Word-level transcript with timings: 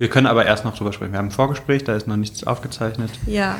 Wir 0.00 0.08
können 0.08 0.26
aber 0.26 0.46
erst 0.46 0.64
noch 0.64 0.74
drüber 0.74 0.94
sprechen. 0.94 1.12
Wir 1.12 1.18
haben 1.18 1.26
ein 1.26 1.30
Vorgespräch, 1.30 1.84
da 1.84 1.94
ist 1.94 2.06
noch 2.06 2.16
nichts 2.16 2.42
aufgezeichnet. 2.46 3.10
Ja. 3.26 3.58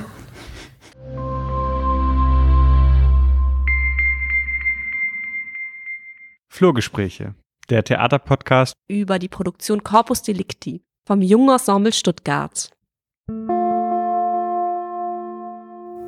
Flurgespräche, 6.48 7.34
der 7.68 7.84
Theaterpodcast 7.84 8.74
Über 8.88 9.18
die 9.18 9.28
Produktion 9.28 9.82
Corpus 9.84 10.22
Delicti 10.22 10.82
vom 11.06 11.22
Jungen 11.22 11.50
Ensemble 11.50 11.92
Stuttgart. 11.92 12.70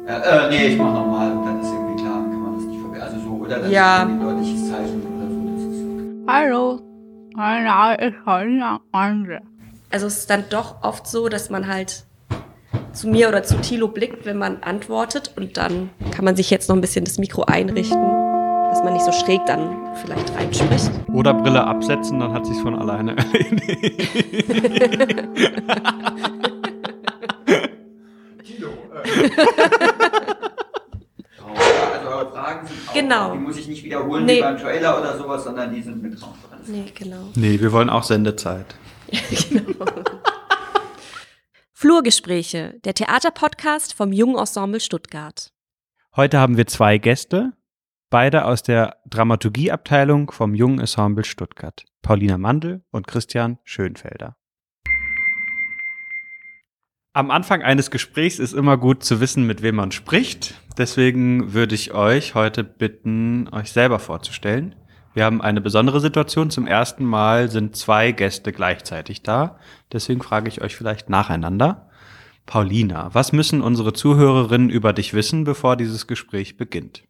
Ja, 0.07 0.19
äh, 0.19 0.51
nee, 0.51 0.67
ich 0.69 0.79
mach 0.79 0.93
nochmal, 0.93 1.29
dann 1.45 1.61
ist 1.61 1.69
irgendwie 1.71 2.03
klar, 2.03 2.23
kann 2.23 2.41
man 2.43 2.55
das 2.57 2.65
nicht 2.65 2.81
verwenden. 2.81 3.03
Also 3.03 3.19
so, 3.21 3.31
oder 3.37 3.59
das 3.61 3.71
Ja. 3.71 4.03
ist 4.03 4.09
irgendwie 4.09 4.25
ein 4.25 4.37
deutliches 4.37 4.69
Zeichen 4.71 5.03
oder 5.03 5.29
so. 5.31 6.33
Hallo, 6.33 6.81
mein 7.37 7.65
Name 7.65 7.95
ist 7.97 8.17
Holger 8.27 8.81
Andre. 8.93 9.41
Also 9.93 10.07
es 10.07 10.19
ist 10.19 10.31
dann 10.31 10.45
doch 10.49 10.83
oft 10.83 11.07
so, 11.07 11.29
dass 11.29 11.51
man 11.51 11.67
halt 11.69 12.05
zu 12.93 13.09
mir 13.09 13.29
oder 13.29 13.43
zu 13.43 13.57
Thilo 13.61 13.89
blickt, 13.89 14.25
wenn 14.25 14.39
man 14.39 14.63
antwortet 14.63 15.33
und 15.37 15.57
dann 15.57 15.91
kann 16.11 16.25
man 16.25 16.37
sich 16.37 16.51
jetzt 16.51 16.69
noch 16.69 16.77
ein 16.77 16.81
bisschen 16.81 17.05
das 17.05 17.19
Mikro 17.19 17.45
einrichten, 17.45 18.01
dass 18.71 18.83
man 18.83 18.95
nicht 18.95 19.05
so 19.05 19.13
schräg 19.13 19.45
dann 19.47 19.77
vielleicht 20.03 20.35
reinspricht. 20.35 20.91
oder 21.13 21.35
Brille 21.35 21.65
absetzen, 21.65 22.21
dann 22.21 22.33
hat 22.33 22.47
sich's 22.47 22.61
von 22.61 22.79
alleine 22.79 23.17
erledigt. 23.17 24.09
also 31.95 32.09
eure 32.09 32.31
Fragen 32.31 32.67
sind 32.67 32.89
auch, 32.89 32.95
Genau. 32.95 33.33
die 33.33 33.39
muss 33.39 33.57
ich 33.59 33.69
nicht 33.69 33.85
wiederholen 33.85 34.25
Nee. 34.25 34.39
wie 34.39 34.43
beim 34.43 34.59
Trailer 34.59 34.99
oder 34.99 35.17
sowas, 35.19 35.45
sondern 35.45 35.75
die 35.75 35.83
sind 35.83 36.03
mit 36.03 36.21
drauf. 36.21 36.35
Nee, 36.67 36.85
genau. 36.95 37.17
nee, 37.35 37.61
wir 37.61 37.73
wollen 37.73 37.91
auch 37.91 38.05
Sendezeit. 38.05 38.67
Flurgespräche, 41.73 42.79
der 42.85 42.95
Theaterpodcast 42.95 43.95
vom 43.95 44.13
Jungen 44.13 44.39
Ensemble 44.39 44.81
Stuttgart. 44.81 45.53
Heute 46.15 46.39
haben 46.39 46.57
wir 46.57 46.67
zwei 46.67 46.99
Gäste, 46.99 47.53
beide 48.11 48.45
aus 48.45 48.63
der 48.63 48.99
Dramaturgieabteilung 49.07 50.31
vom 50.31 50.55
Jungen 50.55 50.79
Ensemble 50.79 51.25
Stuttgart. 51.25 51.85
Paulina 52.03 52.39
Mandl 52.39 52.83
und 52.91 53.07
Christian 53.07 53.59
Schönfelder. 53.65 54.37
Am 57.15 57.31
Anfang 57.31 57.63
eines 57.63 57.91
Gesprächs 57.91 58.39
ist 58.39 58.55
immer 58.55 58.79
gut 58.79 59.05
zu 59.05 59.21
wissen, 59.21 59.47
mit 59.47 59.61
wem 59.61 59.77
man 59.77 59.93
spricht. 59.93 60.55
Deswegen 60.79 61.53
würde 61.53 61.75
ich 61.75 61.93
euch 61.93 62.35
heute 62.35 62.65
bitten, 62.65 63.49
euch 63.53 63.71
selber 63.73 63.99
vorzustellen. 63.99 64.75
Wir 65.15 65.25
haben 65.25 65.43
eine 65.43 65.61
besondere 65.61 66.01
Situation. 66.01 66.51
Zum 66.51 66.67
ersten 66.67 67.05
Mal 67.05 67.51
sind 67.51 67.77
zwei 67.77 68.13
Gäste 68.13 68.53
gleichzeitig 68.53 69.23
da. 69.23 69.59
Deswegen 69.93 70.23
frage 70.23 70.49
ich 70.49 70.63
euch 70.63 70.75
vielleicht 70.75 71.11
nacheinander. 71.11 71.89
Paulina, 72.47 73.11
was 73.13 73.33
müssen 73.33 73.63
unsere 73.63 73.93
Zuhörerinnen 73.93 74.71
über 74.71 74.93
dich 74.93 75.15
wissen, 75.15 75.45
bevor 75.45 75.77
dieses 75.77 76.07
Gespräch 76.07 76.57
beginnt? 76.57 77.05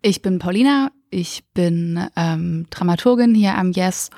Ich 0.00 0.22
bin 0.22 0.38
Paulina, 0.38 0.90
ich 1.10 1.44
bin 1.52 2.08
ähm, 2.16 2.66
Dramaturgin 2.70 3.34
hier 3.34 3.56
am 3.56 3.72
Yes 3.72 4.10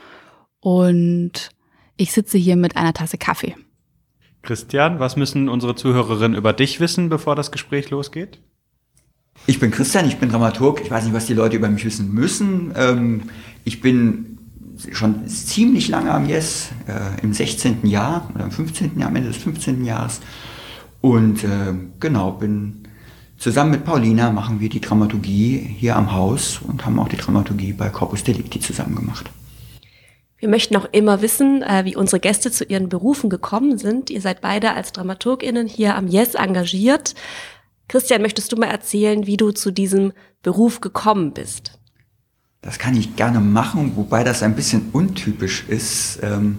und 0.61 1.51
ich 1.97 2.13
sitze 2.13 2.39
hier 2.39 2.57
mit 2.57 2.77
einer 2.77 2.95
Tasse 2.95 3.19
Kaffee. 3.19 3.57
Christian, 4.43 5.01
was 5.01 5.17
müssen 5.17 5.49
unsere 5.49 5.75
Zuhörerinnen 5.75 6.37
über 6.37 6.53
dich 6.53 6.79
wissen, 6.81 7.09
bevor 7.09 7.35
das 7.35 7.51
Gespräch 7.51 7.91
losgeht? 7.91 8.41
Ich 9.47 9.61
bin 9.61 9.71
Christian, 9.71 10.07
ich 10.07 10.19
bin 10.19 10.31
Dramaturg. 10.31 10.81
Ich 10.83 10.91
weiß 10.91 11.05
nicht, 11.05 11.15
was 11.15 11.27
die 11.27 11.35
Leute 11.35 11.57
über 11.57 11.69
mich 11.69 11.85
wissen 11.85 12.13
müssen. 12.13 12.73
Ähm, 12.77 13.23
ich 13.65 13.81
bin 13.81 14.39
schon 14.93 15.29
ziemlich 15.29 15.89
lange 15.89 16.11
am 16.13 16.29
Yes, 16.29 16.71
äh, 16.87 17.23
im 17.23 17.33
16. 17.33 17.87
Jahr 17.87 18.31
oder 18.35 18.45
im 18.45 18.51
15. 18.51 18.99
Jahr, 18.99 19.09
am 19.09 19.17
Ende 19.17 19.29
des 19.29 19.39
15. 19.39 19.85
Jahres. 19.85 20.21
Und 21.01 21.45
äh, 21.45 21.75
genau, 22.01 22.33
bin 22.33 22.89
zusammen 23.37 23.73
mit 23.73 23.85
Paulina 23.85 24.31
machen 24.31 24.61
wir 24.61 24.69
die 24.69 24.81
Dramaturgie 24.81 25.59
hier 25.59 25.97
am 25.97 26.13
Haus 26.13 26.61
und 26.67 26.87
haben 26.87 26.99
auch 26.99 27.09
die 27.09 27.17
Dramaturgie 27.17 27.73
bei 27.73 27.91
Corpus 27.91 28.25
Delicti 28.25 28.61
zusammen 28.61 28.95
gemacht. 28.97 29.31
Wir 30.39 30.49
möchten 30.49 30.77
auch 30.77 30.87
immer 30.93 31.23
wissen, 31.23 31.63
äh, 31.63 31.85
wie 31.85 31.97
unsere 31.97 32.21
Gäste 32.21 32.51
zu 32.51 32.65
ihren 32.65 32.89
Berufen 32.89 33.31
gekommen 33.31 33.79
sind. 33.79 34.11
Ihr 34.11 34.21
seid 34.21 34.41
beide 34.41 34.73
als 34.73 34.93
DramaturgInnen 34.93 35.67
hier 35.67 35.97
am 35.97 36.07
Yes 36.07 36.35
engagiert. 36.35 37.15
Christian, 37.89 38.23
möchtest 38.23 38.51
du 38.53 38.57
mal 38.57 38.67
erzählen, 38.67 39.27
wie 39.27 39.37
du 39.37 39.51
zu 39.53 39.71
diesem 39.71 40.13
Beruf 40.43 40.81
gekommen 40.81 41.33
bist? 41.33 41.79
Das 42.63 42.79
kann 42.79 42.97
ich 42.97 43.15
gerne 43.17 43.41
machen, 43.41 43.93
wobei 43.97 44.25
das 44.25 44.43
ein 44.43 44.55
bisschen 44.57 44.89
untypisch 44.93 45.65
ist. 45.69 46.21
Ähm, 46.23 46.59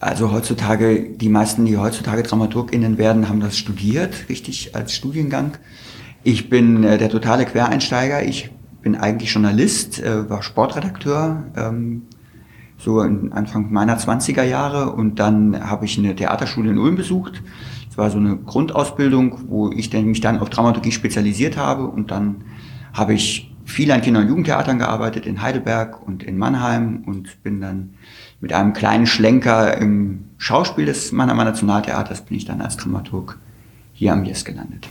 Also 0.00 0.32
heutzutage, 0.32 1.10
die 1.10 1.28
meisten, 1.28 1.64
die 1.64 1.76
heutzutage 1.76 2.22
DramaturgInnen 2.24 2.98
werden, 2.98 3.28
haben 3.28 3.40
das 3.40 3.56
studiert, 3.56 4.28
richtig 4.28 4.74
als 4.74 4.94
Studiengang. 4.94 5.58
Ich 6.24 6.48
bin 6.48 6.82
äh, 6.82 6.98
der 6.98 7.08
totale 7.08 7.44
Quereinsteiger. 7.44 8.24
Ich 8.24 8.50
bin 8.82 8.96
eigentlich 8.96 9.32
Journalist, 9.32 10.00
äh, 10.00 10.28
war 10.28 10.42
Sportredakteur, 10.42 11.44
ähm, 11.56 12.02
so 12.78 12.98
Anfang 12.98 13.72
meiner 13.72 13.96
20er 13.96 14.42
Jahre 14.42 14.92
und 14.92 15.20
dann 15.20 15.70
habe 15.70 15.84
ich 15.84 15.96
eine 15.98 16.16
Theaterschule 16.16 16.70
in 16.70 16.78
Ulm 16.78 16.96
besucht. 16.96 17.40
Es 17.92 17.98
war 17.98 18.08
so 18.08 18.16
eine 18.16 18.38
Grundausbildung, 18.38 19.50
wo 19.50 19.70
ich 19.70 19.92
mich 19.92 20.22
dann 20.22 20.38
auf 20.40 20.48
Dramaturgie 20.48 20.92
spezialisiert 20.92 21.58
habe 21.58 21.84
und 21.84 22.10
dann 22.10 22.44
habe 22.94 23.12
ich 23.12 23.54
viel 23.66 23.92
an 23.92 24.00
Kinder- 24.00 24.20
und 24.20 24.28
Jugendtheatern 24.28 24.78
gearbeitet 24.78 25.26
in 25.26 25.42
Heidelberg 25.42 26.00
und 26.06 26.22
in 26.22 26.38
Mannheim 26.38 27.04
und 27.04 27.42
bin 27.42 27.60
dann 27.60 27.92
mit 28.40 28.54
einem 28.54 28.72
kleinen 28.72 29.06
Schlenker 29.06 29.76
im 29.76 30.24
Schauspiel 30.38 30.86
des 30.86 31.12
Mannheimer 31.12 31.44
Nationaltheaters 31.44 32.22
bin 32.22 32.38
ich 32.38 32.46
dann 32.46 32.62
als 32.62 32.78
Dramaturg 32.78 33.38
hier 33.92 34.14
am 34.14 34.24
Yes 34.24 34.46
gelandet. 34.46 34.88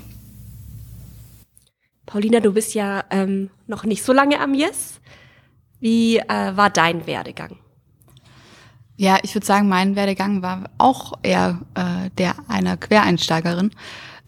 Paulina, 2.05 2.39
du 2.39 2.53
bist 2.53 2.75
ja 2.75 3.03
ähm, 3.09 3.49
noch 3.65 3.83
nicht 3.83 4.03
so 4.03 4.13
lange 4.13 4.39
am 4.39 4.53
Yes. 4.53 5.01
Wie 5.79 6.17
äh, 6.17 6.55
war 6.55 6.69
dein 6.69 7.07
Werdegang? 7.07 7.57
Ja, 9.01 9.17
ich 9.23 9.33
würde 9.33 9.47
sagen, 9.47 9.67
mein 9.67 9.95
Werdegang 9.95 10.43
war 10.43 10.69
auch 10.77 11.13
eher 11.23 11.59
äh, 11.73 12.11
der 12.19 12.35
einer 12.47 12.77
Quereinsteigerin. 12.77 13.71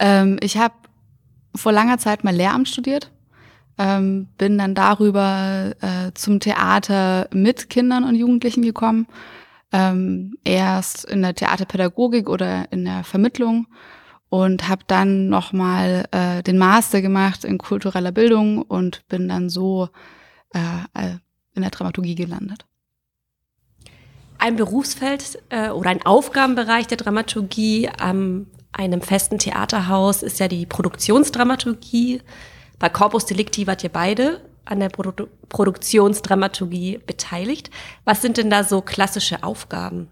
Ähm, 0.00 0.36
ich 0.40 0.56
habe 0.56 0.74
vor 1.54 1.70
langer 1.70 1.98
Zeit 1.98 2.24
mal 2.24 2.34
Lehramt 2.34 2.68
studiert, 2.68 3.12
ähm, 3.78 4.26
bin 4.36 4.58
dann 4.58 4.74
darüber 4.74 5.74
äh, 5.80 6.10
zum 6.14 6.40
Theater 6.40 7.28
mit 7.32 7.70
Kindern 7.70 8.02
und 8.02 8.16
Jugendlichen 8.16 8.62
gekommen. 8.62 9.06
Ähm, 9.70 10.34
erst 10.42 11.04
in 11.04 11.22
der 11.22 11.36
Theaterpädagogik 11.36 12.28
oder 12.28 12.72
in 12.72 12.84
der 12.84 13.04
Vermittlung 13.04 13.68
und 14.28 14.68
habe 14.68 14.82
dann 14.88 15.28
nochmal 15.28 16.06
äh, 16.10 16.42
den 16.42 16.58
Master 16.58 17.00
gemacht 17.00 17.44
in 17.44 17.58
kultureller 17.58 18.10
Bildung 18.10 18.62
und 18.62 19.06
bin 19.06 19.28
dann 19.28 19.48
so 19.50 19.88
äh, 20.52 20.58
äh, 20.94 21.18
in 21.54 21.62
der 21.62 21.70
Dramaturgie 21.70 22.16
gelandet. 22.16 22.66
Ein 24.38 24.56
Berufsfeld 24.56 25.38
äh, 25.48 25.70
oder 25.70 25.90
ein 25.90 26.04
Aufgabenbereich 26.04 26.86
der 26.86 26.98
Dramaturgie 26.98 27.88
an 27.88 28.46
einem 28.72 29.00
festen 29.00 29.38
Theaterhaus 29.38 30.22
ist 30.22 30.40
ja 30.40 30.48
die 30.48 30.66
Produktionsdramaturgie. 30.66 32.20
Bei 32.78 32.88
Corpus 32.88 33.26
Delicti 33.26 33.66
wart 33.66 33.84
ihr 33.84 33.90
beide 33.90 34.40
an 34.64 34.80
der 34.80 34.88
Produ 34.88 35.28
Produktionsdramaturgie 35.48 36.98
beteiligt. 37.06 37.70
Was 38.04 38.22
sind 38.22 38.38
denn 38.38 38.50
da 38.50 38.64
so 38.64 38.80
klassische 38.80 39.44
Aufgaben? 39.44 40.08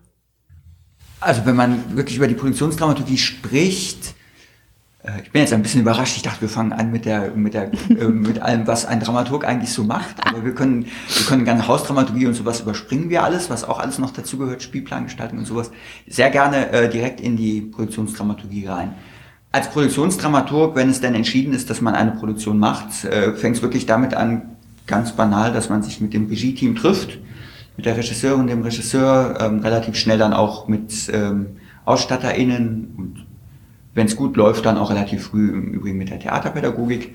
Also 1.19 1.45
wenn 1.45 1.57
man 1.57 1.97
wirklich 1.97 2.17
über 2.17 2.29
die 2.29 2.35
Produktionsdramaturgie 2.35 3.19
spricht, 3.19 4.15
ich 5.25 5.33
bin 5.33 5.41
jetzt 5.41 5.53
ein 5.53 5.63
bisschen 5.63 5.81
überrascht. 5.81 6.17
Ich 6.17 6.23
dachte, 6.23 6.43
wir 6.43 6.49
fangen 6.49 6.73
an 6.73 6.93
mit 6.93 7.07
der, 7.07 7.33
mit 7.33 7.55
der, 7.55 7.73
äh, 7.91 8.07
mit 8.07 8.41
allem, 8.41 8.67
was 8.67 8.87
ein 8.87 9.01
Dramaturg 9.01 9.45
eigentlich 9.45 9.73
so 9.73 9.83
macht. 9.83 10.15
Aber 10.25 10.45
wir 10.45 10.55
können, 10.55 10.85
wir 10.85 11.27
können 11.27 11.45
gerne 11.45 11.67
Hausdramaturgie 11.67 12.27
und 12.27 12.35
sowas 12.35 12.61
überspringen 12.61 13.11
wir 13.11 13.25
alles, 13.25 13.51
was 13.51 13.65
auch 13.65 13.81
alles 13.81 13.99
noch 13.99 14.13
dazugehört, 14.13 14.63
Spielplangestaltung 14.63 15.39
und 15.39 15.47
sowas, 15.47 15.73
sehr 16.07 16.31
gerne 16.31 16.71
äh, 16.71 16.89
direkt 16.89 17.21
in 17.21 17.37
die 17.37 17.63
Produktionsdramaturgie 17.63 18.67
rein. 18.67 18.95
Als 19.51 19.69
Produktionsdramaturg, 19.71 20.77
wenn 20.77 20.89
es 20.89 21.01
denn 21.01 21.15
entschieden 21.15 21.53
ist, 21.53 21.69
dass 21.69 21.81
man 21.81 21.95
eine 21.95 22.13
Produktion 22.13 22.59
macht, 22.59 23.05
äh, 23.05 23.35
fängt 23.35 23.57
es 23.57 23.63
wirklich 23.63 23.87
damit 23.87 24.15
an, 24.15 24.57
ganz 24.87 25.13
banal, 25.13 25.53
dass 25.53 25.69
man 25.69 25.83
sich 25.83 26.01
mit 26.01 26.15
dem 26.15 26.29
Regie-Team 26.29 26.77
trifft, 26.77 27.19
mit 27.77 27.87
der 27.87 27.97
Regisseurin, 27.97 28.47
dem 28.47 28.63
Regisseur, 28.63 29.39
ähm, 29.41 29.61
relativ 29.61 29.97
schnell 29.97 30.19
dann 30.19 30.33
auch 30.33 30.69
mit 30.69 31.11
ähm, 31.13 31.57
AusstatterInnen 31.85 32.95
und 32.97 33.32
wenn 33.95 34.07
es 34.07 34.17
gut 34.17 34.37
läuft, 34.37 34.67
dann 34.67 34.79
auch 34.79 34.91
relativ 34.91 35.25
früh 35.25 35.51
im 35.51 35.73
Übrigen 35.73 35.99
mit 35.99 36.11
der 36.11 36.21
Theaterpädagogik, 36.21 37.15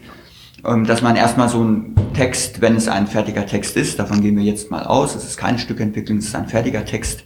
ähm, 0.66 0.86
dass 0.86 1.02
man 1.02 1.16
erstmal 1.16 1.50
so 1.50 1.62
einen 1.62 1.96
Text, 2.14 2.62
wenn 2.62 2.76
es 2.76 2.88
ein 2.88 3.08
fertiger 3.08 3.46
Text 3.46 3.78
ist, 3.78 4.00
davon 4.00 4.22
gehen 4.22 4.36
wir 4.38 4.44
jetzt 4.44 4.72
mal 4.72 4.84
aus, 4.84 5.16
es 5.16 5.24
ist 5.24 5.38
keine 5.38 5.60
Stückentwicklung, 5.60 6.18
es 6.18 6.28
ist 6.28 6.36
ein 6.36 6.48
fertiger 6.48 6.86
Text, 6.86 7.24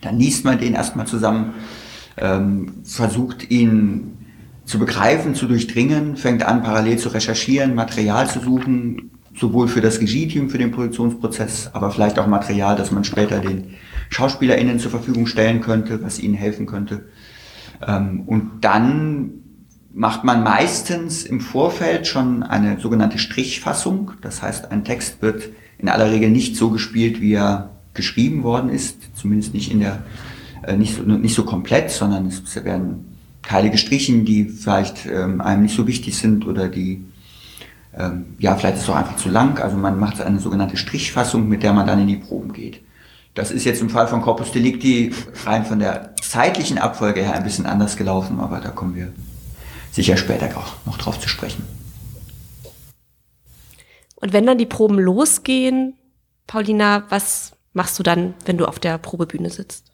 dann 0.00 0.18
liest 0.18 0.44
man 0.44 0.58
den 0.58 0.74
erstmal 0.74 1.06
zusammen, 1.06 1.54
ähm, 2.16 2.74
versucht 2.84 3.50
ihn 3.50 4.14
zu 4.64 4.78
begreifen, 4.78 5.34
zu 5.34 5.46
durchdringen, 5.46 6.16
fängt 6.16 6.42
an 6.42 6.62
parallel 6.62 6.98
zu 6.98 7.08
recherchieren, 7.08 7.74
Material 7.74 8.28
zu 8.28 8.40
suchen, 8.40 9.10
sowohl 9.34 9.68
für 9.68 9.80
das 9.80 10.00
Regie-Team, 10.00 10.50
für 10.50 10.58
den 10.58 10.72
Produktionsprozess, 10.72 11.70
aber 11.72 11.90
vielleicht 11.90 12.18
auch 12.18 12.26
Material, 12.26 12.76
das 12.76 12.90
man 12.90 13.04
später 13.04 13.38
den 13.38 13.74
SchauspielerInnen 14.10 14.78
zur 14.78 14.90
Verfügung 14.90 15.26
stellen 15.26 15.60
könnte, 15.60 16.02
was 16.02 16.18
ihnen 16.18 16.34
helfen 16.34 16.66
könnte. 16.66 17.06
Ähm, 17.86 18.22
und 18.26 18.60
dann 18.62 19.30
macht 19.92 20.24
man 20.24 20.42
meistens 20.42 21.24
im 21.24 21.40
Vorfeld 21.40 22.06
schon 22.06 22.42
eine 22.42 22.78
sogenannte 22.78 23.18
Strichfassung. 23.18 24.12
Das 24.20 24.42
heißt, 24.42 24.70
ein 24.70 24.84
Text 24.84 25.22
wird 25.22 25.48
in 25.78 25.88
aller 25.88 26.10
Regel 26.10 26.30
nicht 26.30 26.56
so 26.56 26.70
gespielt, 26.70 27.20
wie 27.20 27.34
er 27.34 27.70
geschrieben 27.94 28.42
worden 28.42 28.70
ist, 28.70 29.16
zumindest 29.16 29.54
nicht 29.54 29.70
in 29.72 29.80
der, 29.80 30.02
äh, 30.62 30.76
nicht, 30.76 30.94
so, 30.96 31.02
nicht 31.02 31.34
so 31.34 31.44
komplett, 31.44 31.90
sondern 31.90 32.26
es 32.26 32.64
werden 32.64 33.16
Teile 33.42 33.70
gestrichen, 33.70 34.24
die 34.24 34.44
vielleicht 34.44 35.06
ähm, 35.06 35.40
einem 35.40 35.62
nicht 35.62 35.74
so 35.74 35.86
wichtig 35.86 36.16
sind 36.16 36.46
oder 36.46 36.68
die, 36.68 37.04
ähm, 37.96 38.36
ja, 38.38 38.54
vielleicht 38.56 38.76
ist 38.76 38.82
es 38.82 38.90
auch 38.90 38.96
einfach 38.96 39.16
zu 39.16 39.28
lang. 39.28 39.58
Also 39.58 39.76
man 39.76 39.98
macht 39.98 40.20
eine 40.20 40.38
sogenannte 40.38 40.76
Strichfassung, 40.76 41.48
mit 41.48 41.62
der 41.62 41.72
man 41.72 41.86
dann 41.86 42.00
in 42.00 42.08
die 42.08 42.16
Proben 42.16 42.52
geht. 42.52 42.82
Das 43.38 43.52
ist 43.52 43.62
jetzt 43.62 43.80
im 43.80 43.88
Fall 43.88 44.08
von 44.08 44.20
Corpus 44.20 44.50
Delicti 44.50 45.14
rein 45.44 45.64
von 45.64 45.78
der 45.78 46.16
zeitlichen 46.20 46.76
Abfolge 46.76 47.22
her 47.22 47.34
ein 47.34 47.44
bisschen 47.44 47.66
anders 47.66 47.96
gelaufen, 47.96 48.40
aber 48.40 48.58
da 48.58 48.70
kommen 48.70 48.96
wir 48.96 49.12
sicher 49.92 50.16
später 50.16 50.48
auch 50.58 50.84
noch 50.86 50.98
drauf 50.98 51.20
zu 51.20 51.28
sprechen. 51.28 51.64
Und 54.16 54.32
wenn 54.32 54.44
dann 54.44 54.58
die 54.58 54.66
Proben 54.66 54.98
losgehen, 54.98 55.94
Paulina, 56.48 57.04
was 57.10 57.52
machst 57.74 57.96
du 58.00 58.02
dann, 58.02 58.34
wenn 58.44 58.58
du 58.58 58.66
auf 58.66 58.80
der 58.80 58.98
Probebühne 58.98 59.50
sitzt? 59.50 59.92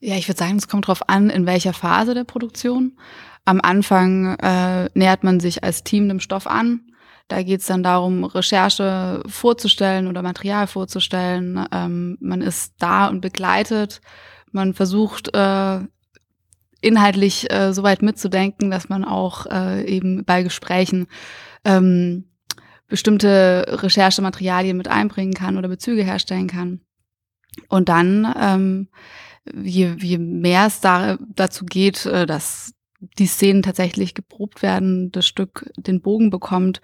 Ja, 0.00 0.14
ich 0.14 0.26
würde 0.26 0.38
sagen, 0.38 0.56
es 0.56 0.68
kommt 0.68 0.86
darauf 0.86 1.06
an, 1.10 1.28
in 1.28 1.44
welcher 1.44 1.74
Phase 1.74 2.14
der 2.14 2.24
Produktion. 2.24 2.96
Am 3.44 3.60
Anfang 3.60 4.38
äh, 4.38 4.88
nähert 4.94 5.22
man 5.22 5.38
sich 5.38 5.62
als 5.62 5.84
Team 5.84 6.08
dem 6.08 6.20
Stoff 6.20 6.46
an. 6.46 6.80
Da 7.32 7.42
geht 7.42 7.62
es 7.62 7.66
dann 7.66 7.82
darum, 7.82 8.24
Recherche 8.24 9.22
vorzustellen 9.26 10.06
oder 10.06 10.20
Material 10.20 10.66
vorzustellen. 10.66 11.66
Ähm, 11.72 12.18
man 12.20 12.42
ist 12.42 12.74
da 12.78 13.06
und 13.08 13.22
begleitet. 13.22 14.02
Man 14.50 14.74
versucht 14.74 15.34
äh, 15.34 15.80
inhaltlich 16.82 17.50
äh, 17.50 17.72
so 17.72 17.82
weit 17.82 18.02
mitzudenken, 18.02 18.70
dass 18.70 18.90
man 18.90 19.02
auch 19.06 19.46
äh, 19.46 19.82
eben 19.86 20.26
bei 20.26 20.42
Gesprächen 20.42 21.06
ähm, 21.64 22.24
bestimmte 22.86 23.64
Recherchematerialien 23.66 24.76
mit 24.76 24.88
einbringen 24.88 25.32
kann 25.32 25.56
oder 25.56 25.68
Bezüge 25.68 26.02
herstellen 26.02 26.48
kann. 26.48 26.82
Und 27.70 27.88
dann, 27.88 28.30
ähm, 28.38 28.88
je, 29.54 29.94
je 29.98 30.18
mehr 30.18 30.66
es 30.66 30.80
da, 30.80 31.16
dazu 31.34 31.64
geht, 31.64 32.04
äh, 32.04 32.26
dass 32.26 32.74
die 33.18 33.26
Szenen 33.26 33.62
tatsächlich 33.62 34.14
geprobt 34.14 34.62
werden, 34.62 35.10
das 35.10 35.26
Stück 35.26 35.70
den 35.76 36.00
Bogen 36.00 36.30
bekommt, 36.30 36.80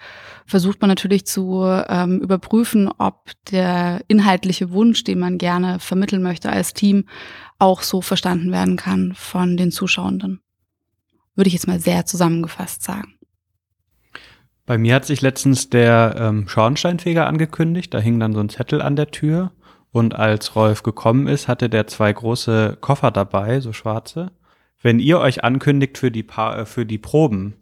versucht 0.47 0.81
man 0.81 0.89
natürlich 0.89 1.27
zu 1.27 1.65
ähm, 1.65 2.21
überprüfen, 2.21 2.91
ob 2.99 3.31
der 3.51 4.03
inhaltliche 4.09 4.71
Wunsch, 4.71 5.05
den 5.05 5.19
man 5.19 5.39
gerne 5.39 5.79
vermitteln 5.79 6.23
möchte 6.23 6.51
als 6.51 6.75
Team, 6.75 7.05
auch 7.59 7.83
so 7.83 8.01
verstanden 8.01 8.53
werden 8.53 8.77
kann 8.77 9.13
von 9.15 9.57
den 9.57 9.71
Zuschauenden. 9.71 10.41
Würde 11.35 11.49
ich 11.49 11.55
jetzt 11.55 11.69
mal 11.69 11.81
sehr 11.81 12.05
zusammengefasst 12.05 12.83
sagen. 12.83 13.15
Bei 14.67 14.77
mir 14.77 14.97
hat 14.97 15.07
sich 15.07 15.23
letztens 15.23 15.71
der 15.71 16.17
ähm, 16.19 16.49
Schornsteinfeger 16.49 17.27
angekündigt. 17.27 17.95
Da 17.95 18.01
hing 18.01 18.21
dann 18.21 18.35
so 18.35 18.41
ein 18.41 18.51
Zettel 18.51 18.83
an 18.83 18.97
der 18.97 19.11
Tür. 19.11 19.53
Und 19.93 20.15
als 20.15 20.55
Rolf 20.55 20.83
gekommen 20.83 21.27
ist, 21.27 21.49
hatte 21.49 21.71
der 21.71 21.87
zwei 21.87 22.13
große 22.13 22.77
Koffer 22.81 23.11
dabei, 23.11 23.61
so 23.61 23.73
schwarze. 23.73 24.31
Wenn 24.81 25.01
ihr 25.01 25.19
euch 25.19 25.43
ankündigt 25.43 25.99
für 25.99 26.11
die, 26.11 26.23
pa 26.23 26.61
äh, 26.61 26.67
für 26.67 26.87
die 26.87 26.99
Proben, 26.99 27.55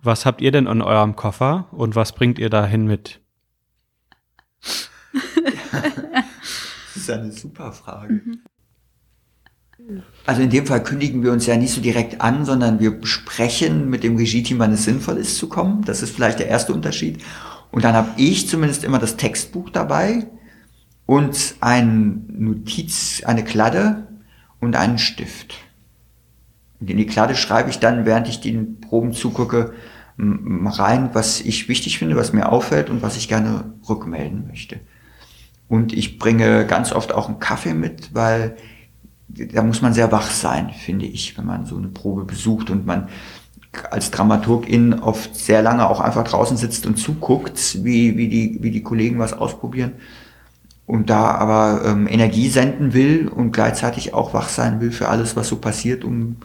was 0.00 0.26
habt 0.26 0.42
ihr 0.42 0.52
denn 0.52 0.66
in 0.66 0.82
eurem 0.82 1.16
Koffer 1.16 1.68
und 1.72 1.96
was 1.96 2.12
bringt 2.12 2.38
ihr 2.38 2.50
dahin 2.50 2.86
mit? 2.86 3.20
das 5.72 6.96
ist 6.96 7.10
eine 7.10 7.32
super 7.32 7.72
Frage. 7.72 8.20
Also 10.26 10.42
in 10.42 10.50
dem 10.50 10.66
Fall 10.66 10.82
kündigen 10.82 11.22
wir 11.22 11.32
uns 11.32 11.46
ja 11.46 11.56
nicht 11.56 11.72
so 11.72 11.80
direkt 11.80 12.20
an, 12.20 12.44
sondern 12.44 12.80
wir 12.80 12.90
besprechen 12.90 13.90
mit 13.90 14.02
dem 14.02 14.16
Regie-Team, 14.16 14.58
wann 14.58 14.72
es 14.72 14.84
sinnvoll 14.84 15.18
ist 15.18 15.36
zu 15.36 15.48
kommen. 15.48 15.82
Das 15.84 16.02
ist 16.02 16.14
vielleicht 16.14 16.38
der 16.38 16.48
erste 16.48 16.72
Unterschied. 16.72 17.22
Und 17.70 17.84
dann 17.84 17.94
habe 17.94 18.10
ich 18.16 18.48
zumindest 18.48 18.84
immer 18.84 18.98
das 18.98 19.16
Textbuch 19.16 19.70
dabei 19.70 20.26
und 21.06 21.56
ein 21.60 22.26
Notiz, 22.28 23.22
eine 23.24 23.44
Kladde 23.44 24.06
und 24.60 24.76
einen 24.76 24.98
Stift. 24.98 25.56
In 26.86 26.96
die 26.96 27.06
Kladde 27.06 27.34
schreibe 27.34 27.70
ich 27.70 27.78
dann, 27.78 28.06
während 28.06 28.28
ich 28.28 28.40
den 28.40 28.80
Proben 28.80 29.12
zugucke, 29.12 29.72
rein, 30.18 31.10
was 31.12 31.40
ich 31.40 31.68
wichtig 31.68 31.98
finde, 31.98 32.16
was 32.16 32.32
mir 32.32 32.50
auffällt 32.50 32.88
und 32.88 33.02
was 33.02 33.16
ich 33.16 33.28
gerne 33.28 33.72
rückmelden 33.88 34.46
möchte. 34.46 34.78
Und 35.68 35.92
ich 35.92 36.18
bringe 36.18 36.66
ganz 36.66 36.92
oft 36.92 37.12
auch 37.12 37.28
einen 37.28 37.40
Kaffee 37.40 37.74
mit, 37.74 38.14
weil 38.14 38.56
da 39.28 39.62
muss 39.62 39.82
man 39.82 39.92
sehr 39.92 40.12
wach 40.12 40.30
sein, 40.30 40.70
finde 40.70 41.06
ich, 41.06 41.36
wenn 41.36 41.46
man 41.46 41.66
so 41.66 41.76
eine 41.76 41.88
Probe 41.88 42.24
besucht 42.24 42.70
und 42.70 42.86
man 42.86 43.08
als 43.90 44.12
Dramaturgin 44.12 44.94
oft 45.00 45.34
sehr 45.34 45.62
lange 45.62 45.88
auch 45.88 46.00
einfach 46.00 46.22
draußen 46.22 46.56
sitzt 46.56 46.86
und 46.86 46.96
zuguckt, 46.96 47.82
wie, 47.82 48.16
wie, 48.16 48.28
die, 48.28 48.58
wie 48.60 48.70
die 48.70 48.84
Kollegen 48.84 49.18
was 49.18 49.32
ausprobieren 49.32 49.94
und 50.86 51.10
da 51.10 51.30
aber 51.32 51.82
ähm, 51.84 52.06
Energie 52.06 52.48
senden 52.48 52.92
will 52.92 53.28
und 53.28 53.52
gleichzeitig 53.52 54.14
auch 54.14 54.34
wach 54.34 54.48
sein 54.48 54.80
will 54.80 54.92
für 54.92 55.08
alles, 55.08 55.34
was 55.34 55.48
so 55.48 55.56
passiert, 55.56 56.04
um 56.04 56.36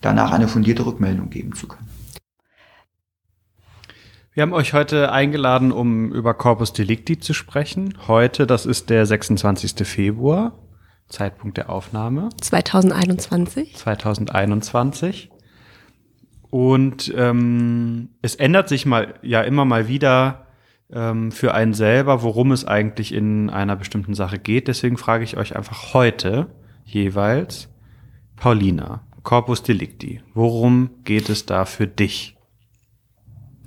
danach 0.00 0.32
eine 0.32 0.48
fundierte 0.48 0.84
Rückmeldung 0.86 1.30
geben 1.30 1.54
zu 1.54 1.68
können. 1.68 1.88
Wir 4.32 4.42
haben 4.42 4.52
euch 4.52 4.74
heute 4.74 5.12
eingeladen, 5.12 5.72
um 5.72 6.12
über 6.12 6.34
Corpus 6.34 6.74
Delicti 6.74 7.18
zu 7.18 7.32
sprechen. 7.32 7.94
Heute, 8.06 8.46
das 8.46 8.66
ist 8.66 8.90
der 8.90 9.06
26. 9.06 9.86
Februar. 9.86 10.52
Zeitpunkt 11.08 11.56
der 11.56 11.70
Aufnahme. 11.70 12.28
2021. 12.40 13.76
2021. 13.76 15.30
Und 16.50 17.12
ähm, 17.16 18.10
es 18.22 18.34
ändert 18.34 18.68
sich 18.68 18.86
mal 18.86 19.14
ja 19.22 19.40
immer 19.40 19.64
mal 19.64 19.88
wieder 19.88 20.46
ähm, 20.90 21.32
für 21.32 21.54
einen 21.54 21.74
selber, 21.74 22.22
worum 22.22 22.52
es 22.52 22.64
eigentlich 22.64 23.12
in 23.12 23.50
einer 23.50 23.76
bestimmten 23.76 24.14
Sache 24.14 24.38
geht. 24.38 24.68
Deswegen 24.68 24.96
frage 24.96 25.24
ich 25.24 25.36
euch 25.36 25.56
einfach 25.56 25.94
heute 25.94 26.48
jeweils, 26.84 27.68
Paulina, 28.36 29.00
Corpus 29.26 29.64
Delicti, 29.64 30.20
worum 30.34 30.90
geht 31.02 31.28
es 31.30 31.46
da 31.46 31.64
für 31.64 31.88
dich? 31.88 32.36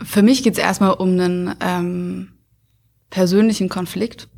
Für 0.02 0.22
mich 0.22 0.42
geht 0.42 0.54
es 0.54 0.60
erstmal 0.60 0.94
um 0.94 1.10
einen 1.10 1.54
ähm, 1.60 2.30
persönlichen 3.10 3.68
Konflikt 3.68 4.30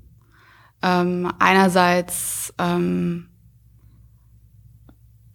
ähm, 0.82 1.32
einerseits 1.38 2.52
ähm, 2.58 3.28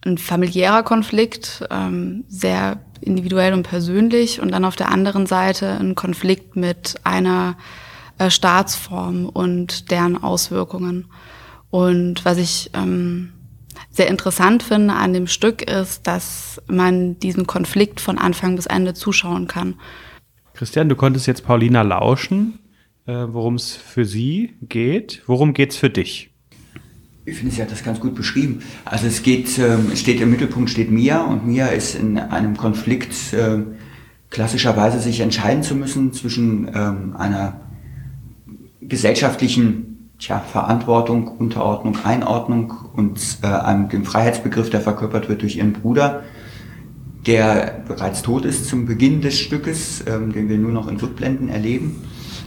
ein 0.05 0.17
familiärer 0.17 0.83
Konflikt, 0.83 1.65
ähm, 1.71 2.25
sehr 2.27 2.81
individuell 2.99 3.53
und 3.53 3.63
persönlich, 3.63 4.41
und 4.41 4.51
dann 4.51 4.65
auf 4.65 4.75
der 4.75 4.91
anderen 4.91 5.25
Seite 5.25 5.79
ein 5.79 5.95
Konflikt 5.95 6.57
mit 6.57 6.95
einer 7.05 7.55
äh, 8.17 8.29
Staatsform 8.29 9.29
und 9.29 9.89
deren 9.89 10.21
Auswirkungen. 10.21 11.05
Und 11.69 12.25
was 12.25 12.37
ich 12.39 12.71
ähm, 12.73 13.31
sehr 13.89 14.07
interessant 14.07 14.63
finde 14.63 14.93
an 14.93 15.13
dem 15.13 15.27
Stück 15.27 15.61
ist, 15.61 16.07
dass 16.07 16.61
man 16.67 17.19
diesen 17.19 17.47
Konflikt 17.47 17.99
von 17.99 18.17
Anfang 18.17 18.55
bis 18.55 18.65
Ende 18.65 18.93
zuschauen 18.93 19.47
kann. 19.47 19.75
Christian, 20.53 20.89
du 20.89 20.95
konntest 20.95 21.27
jetzt 21.27 21.45
Paulina 21.45 21.83
lauschen 21.83 22.59
äh, 23.07 23.25
worum 23.33 23.55
es 23.55 23.75
für 23.75 24.05
sie 24.05 24.53
geht. 24.61 25.23
Worum 25.25 25.53
geht 25.53 25.71
es 25.71 25.77
für 25.77 25.89
dich? 25.89 26.29
Ich 27.25 27.37
finde, 27.37 27.53
sie 27.53 27.61
hat 27.61 27.71
das 27.71 27.83
ganz 27.83 27.99
gut 27.99 28.15
beschrieben. 28.15 28.61
Also 28.85 29.07
es 29.07 29.23
geht, 29.23 29.57
ähm, 29.57 29.91
es 29.91 29.99
steht 29.99 30.21
im 30.21 30.29
Mittelpunkt 30.29 30.69
steht 30.69 30.91
Mia 30.91 31.23
und 31.23 31.45
Mia 31.45 31.67
ist 31.67 31.95
in 31.95 32.17
einem 32.17 32.55
Konflikt 32.55 33.33
äh, 33.33 33.59
klassischerweise 34.29 34.99
sich 34.99 35.21
entscheiden 35.21 35.63
zu 35.63 35.75
müssen 35.75 36.13
zwischen 36.13 36.69
ähm, 36.73 37.15
einer 37.17 37.61
gesellschaftlichen 38.81 39.96
tja, 40.19 40.39
Verantwortung, 40.39 41.27
Unterordnung, 41.27 41.97
Einordnung 42.03 42.73
und 42.93 43.19
äh, 43.43 43.47
einem, 43.47 43.89
dem 43.89 44.05
Freiheitsbegriff, 44.05 44.69
der 44.69 44.81
verkörpert 44.81 45.29
wird 45.29 45.41
durch 45.41 45.57
ihren 45.57 45.73
Bruder, 45.73 46.23
der 47.25 47.83
bereits 47.87 48.21
tot 48.21 48.45
ist 48.45 48.67
zum 48.67 48.85
Beginn 48.85 49.21
des 49.21 49.37
Stückes, 49.37 50.03
ähm, 50.07 50.31
den 50.31 50.49
wir 50.49 50.57
nur 50.57 50.71
noch 50.71 50.87
in 50.87 50.97
Rückblenden 50.97 51.49
erleben 51.49 51.95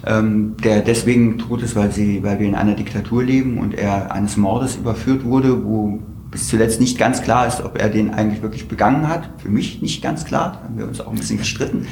ähm, 0.07 0.57
der 0.63 0.81
deswegen 0.81 1.39
tot 1.39 1.63
ist, 1.63 1.77
weil, 1.77 1.93
sie, 1.93 2.23
weil 2.23 2.39
wir 2.39 2.47
in 2.47 2.55
einer 2.55 2.75
Diktatur 2.75 3.23
leben 3.23 3.59
und 3.59 3.75
er 3.75 4.13
eines 4.13 4.37
Mordes 4.37 4.77
überführt 4.77 5.25
wurde, 5.25 5.65
wo 5.65 6.01
bis 6.31 6.49
zuletzt 6.49 6.81
nicht 6.81 6.97
ganz 6.97 7.23
klar 7.23 7.49
ist, 7.49 7.61
ob 7.61 7.77
er 7.81 7.89
den 7.89 8.15
eigentlich 8.15 8.41
wirklich 8.41 8.69
begangen 8.69 9.09
hat. 9.09 9.29
Für 9.39 9.49
mich 9.49 9.83
nicht 9.83 10.01
ganz 10.01 10.25
klar, 10.25 10.53
da 10.53 10.65
haben 10.65 10.79
wir 10.79 10.87
uns 10.87 11.01
auch 11.01 11.11
ein 11.11 11.17
bisschen 11.17 11.39
gestritten 11.39 11.87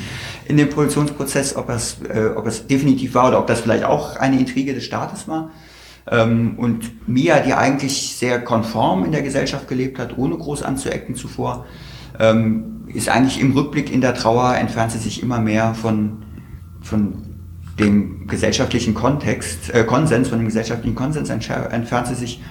in 0.47 0.57
dem 0.57 0.71
Produktionsprozess, 0.71 1.57
ob 1.57 1.69
es, 1.71 1.99
äh, 2.09 2.29
ob 2.37 2.47
es 2.47 2.67
definitiv 2.67 3.15
war 3.15 3.29
oder 3.29 3.41
ob 3.41 3.49
das 3.49 3.61
vielleicht 3.61 3.85
auch 3.85 4.17
eine 4.17 4.39
Intrige 4.39 4.75
des 4.75 4.85
Staates 4.85 5.27
war. 5.27 5.51
Ähm, 6.11 6.55
und 6.57 7.09
Mia, 7.09 7.41
die 7.41 7.53
eigentlich 7.55 8.17
sehr 8.17 8.41
konform 8.41 9.05
in 9.05 9.13
der 9.13 9.23
Gesellschaft 9.23 9.69
gelebt 9.69 9.99
hat, 9.99 10.17
ohne 10.17 10.37
groß 10.37 10.63
anzuecken 10.63 11.15
zuvor, 11.15 11.67
ähm, 12.19 12.85
ist 12.87 13.09
eigentlich 13.09 13.41
im 13.41 13.53
Rückblick 13.53 13.93
in 13.93 14.01
der 14.01 14.15
Trauer, 14.15 14.55
entfernt 14.57 14.93
sie 14.93 14.99
sich 14.99 15.23
immer 15.23 15.39
mehr 15.41 15.75
von, 15.75 16.25
von 16.81 17.25
dem 17.79 18.27
gesellschaftlichen 18.27 18.95
Kontext, 18.95 19.73
äh, 19.75 19.85
Konsens, 19.85 20.29
von 20.29 20.39
dem 20.39 20.47
gesellschaftlichen 20.47 20.97
Konsens 20.97 21.31
entfernt 21.31 22.07
sie 22.07 22.15
sich 22.15 22.43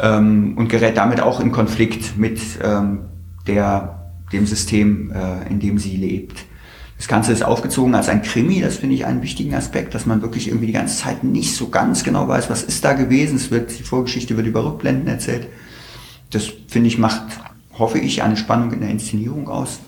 ähm, 0.00 0.56
und 0.56 0.68
gerät 0.68 0.96
damit 0.96 1.20
auch 1.20 1.40
in 1.40 1.52
Konflikt 1.52 2.16
mit 2.18 2.40
ähm, 2.62 3.00
der, 3.46 4.12
dem 4.32 4.46
System, 4.46 5.10
äh, 5.10 5.48
in 5.48 5.60
dem 5.60 5.78
sie 5.78 5.96
lebt. 5.96 6.44
Das 6.98 7.06
Ganze 7.06 7.32
ist 7.32 7.44
aufgezogen 7.44 7.94
als 7.94 8.08
ein 8.08 8.22
Krimi, 8.22 8.60
das 8.60 8.76
finde 8.76 8.96
ich 8.96 9.06
einen 9.06 9.22
wichtigen 9.22 9.54
Aspekt, 9.54 9.94
dass 9.94 10.04
man 10.04 10.20
wirklich 10.20 10.48
irgendwie 10.48 10.66
die 10.66 10.72
ganze 10.72 10.96
Zeit 10.96 11.22
nicht 11.22 11.54
so 11.54 11.68
ganz 11.68 12.02
genau 12.02 12.26
weiß, 12.26 12.50
was 12.50 12.64
ist 12.64 12.84
da 12.84 12.92
gewesen. 12.92 13.36
Es 13.36 13.52
wird, 13.52 13.78
die 13.78 13.84
Vorgeschichte 13.84 14.36
wird 14.36 14.48
über 14.48 14.64
Rückblenden 14.64 15.06
erzählt. 15.06 15.46
Das 16.30 16.50
finde 16.66 16.88
ich 16.88 16.98
macht, 16.98 17.22
hoffe 17.78 17.98
ich, 17.98 18.22
eine 18.22 18.36
Spannung 18.36 18.72
in 18.72 18.80
der 18.80 18.90
Inszenierung 18.90 19.48
aus. 19.48 19.78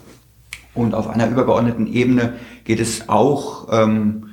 Und 0.73 0.95
auf 0.95 1.09
einer 1.09 1.29
übergeordneten 1.29 1.93
Ebene 1.93 2.35
geht 2.63 2.79
es 2.79 3.09
auch 3.09 3.67
ähm, 3.73 4.27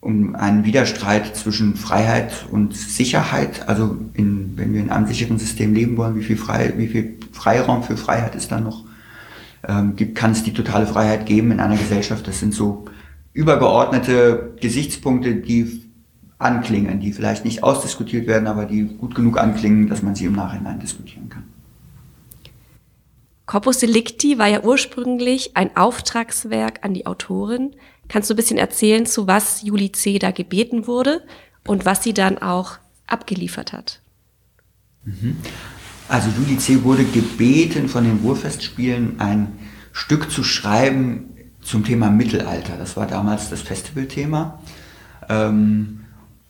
um 0.00 0.34
einen 0.34 0.64
Widerstreit 0.64 1.36
zwischen 1.36 1.76
Freiheit 1.76 2.46
und 2.50 2.74
Sicherheit. 2.74 3.68
Also 3.68 3.98
in, 4.14 4.56
wenn 4.56 4.72
wir 4.72 4.80
in 4.80 4.90
einem 4.90 5.06
sicheren 5.06 5.38
System 5.38 5.74
leben 5.74 5.98
wollen, 5.98 6.16
wie 6.16 6.24
viel, 6.24 6.38
Frei, 6.38 6.72
wie 6.78 6.88
viel 6.88 7.18
Freiraum 7.32 7.82
für 7.82 7.98
Freiheit 7.98 8.34
ist 8.34 8.50
dann 8.50 8.64
noch? 8.64 8.84
Ähm, 9.68 9.96
kann 10.14 10.32
es 10.32 10.42
die 10.42 10.52
totale 10.52 10.86
Freiheit 10.86 11.26
geben 11.26 11.52
in 11.52 11.60
einer 11.60 11.76
Gesellschaft. 11.76 12.26
Das 12.26 12.40
sind 12.40 12.54
so 12.54 12.86
übergeordnete 13.32 14.54
Gesichtspunkte, 14.60 15.34
die 15.36 15.82
anklingen, 16.38 17.00
die 17.00 17.12
vielleicht 17.12 17.44
nicht 17.44 17.62
ausdiskutiert 17.62 18.26
werden, 18.26 18.46
aber 18.46 18.66
die 18.66 18.84
gut 18.84 19.14
genug 19.14 19.38
anklingen, 19.38 19.88
dass 19.88 20.02
man 20.02 20.14
sie 20.14 20.26
im 20.26 20.34
Nachhinein 20.34 20.80
diskutieren 20.80 21.28
kann. 21.28 21.44
Corpus 23.46 23.78
Delicti 23.78 24.38
war 24.38 24.48
ja 24.48 24.62
ursprünglich 24.62 25.56
ein 25.56 25.76
Auftragswerk 25.76 26.80
an 26.82 26.94
die 26.94 27.06
Autorin. 27.06 27.76
Kannst 28.08 28.30
du 28.30 28.34
ein 28.34 28.36
bisschen 28.36 28.58
erzählen, 28.58 29.06
zu 29.06 29.26
was 29.26 29.62
Julie 29.62 29.92
C. 29.92 30.18
da 30.18 30.30
gebeten 30.30 30.86
wurde 30.86 31.22
und 31.66 31.84
was 31.84 32.02
sie 32.02 32.14
dann 32.14 32.38
auch 32.38 32.78
abgeliefert 33.06 33.72
hat? 33.72 34.00
Also 36.14 36.28
Julie 36.30 36.58
C. 36.58 36.84
wurde 36.84 37.02
gebeten 37.02 37.88
von 37.88 38.04
den 38.04 38.20
Ruhrfestspielen 38.22 39.18
ein 39.18 39.48
Stück 39.90 40.30
zu 40.30 40.44
schreiben 40.44 41.24
zum 41.60 41.84
Thema 41.84 42.08
Mittelalter. 42.08 42.76
Das 42.78 42.96
war 42.96 43.08
damals 43.08 43.50
das 43.50 43.62
Festivalthema. 43.62 44.60
Ähm, 45.28 46.04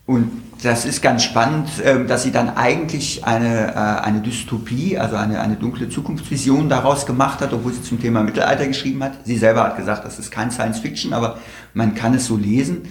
und 0.04 0.30
das 0.62 0.84
ist 0.84 1.00
ganz 1.00 1.24
spannend, 1.24 1.70
ähm, 1.82 2.06
dass 2.06 2.24
sie 2.24 2.30
dann 2.30 2.50
eigentlich 2.50 3.24
eine, 3.24 3.72
äh, 3.72 4.02
eine 4.04 4.20
Dystopie, 4.20 4.98
also 4.98 5.16
eine, 5.16 5.40
eine 5.40 5.56
dunkle 5.56 5.88
Zukunftsvision 5.88 6.68
daraus 6.68 7.06
gemacht 7.06 7.40
hat, 7.40 7.54
obwohl 7.54 7.72
sie 7.72 7.82
zum 7.82 7.98
Thema 7.98 8.22
Mittelalter 8.22 8.66
geschrieben 8.66 9.02
hat. 9.02 9.24
Sie 9.24 9.38
selber 9.38 9.64
hat 9.64 9.78
gesagt, 9.78 10.04
das 10.04 10.18
ist 10.18 10.30
kein 10.30 10.50
Science 10.50 10.80
Fiction, 10.80 11.14
aber 11.14 11.38
man 11.72 11.94
kann 11.94 12.12
es 12.12 12.26
so 12.26 12.36
lesen. 12.36 12.82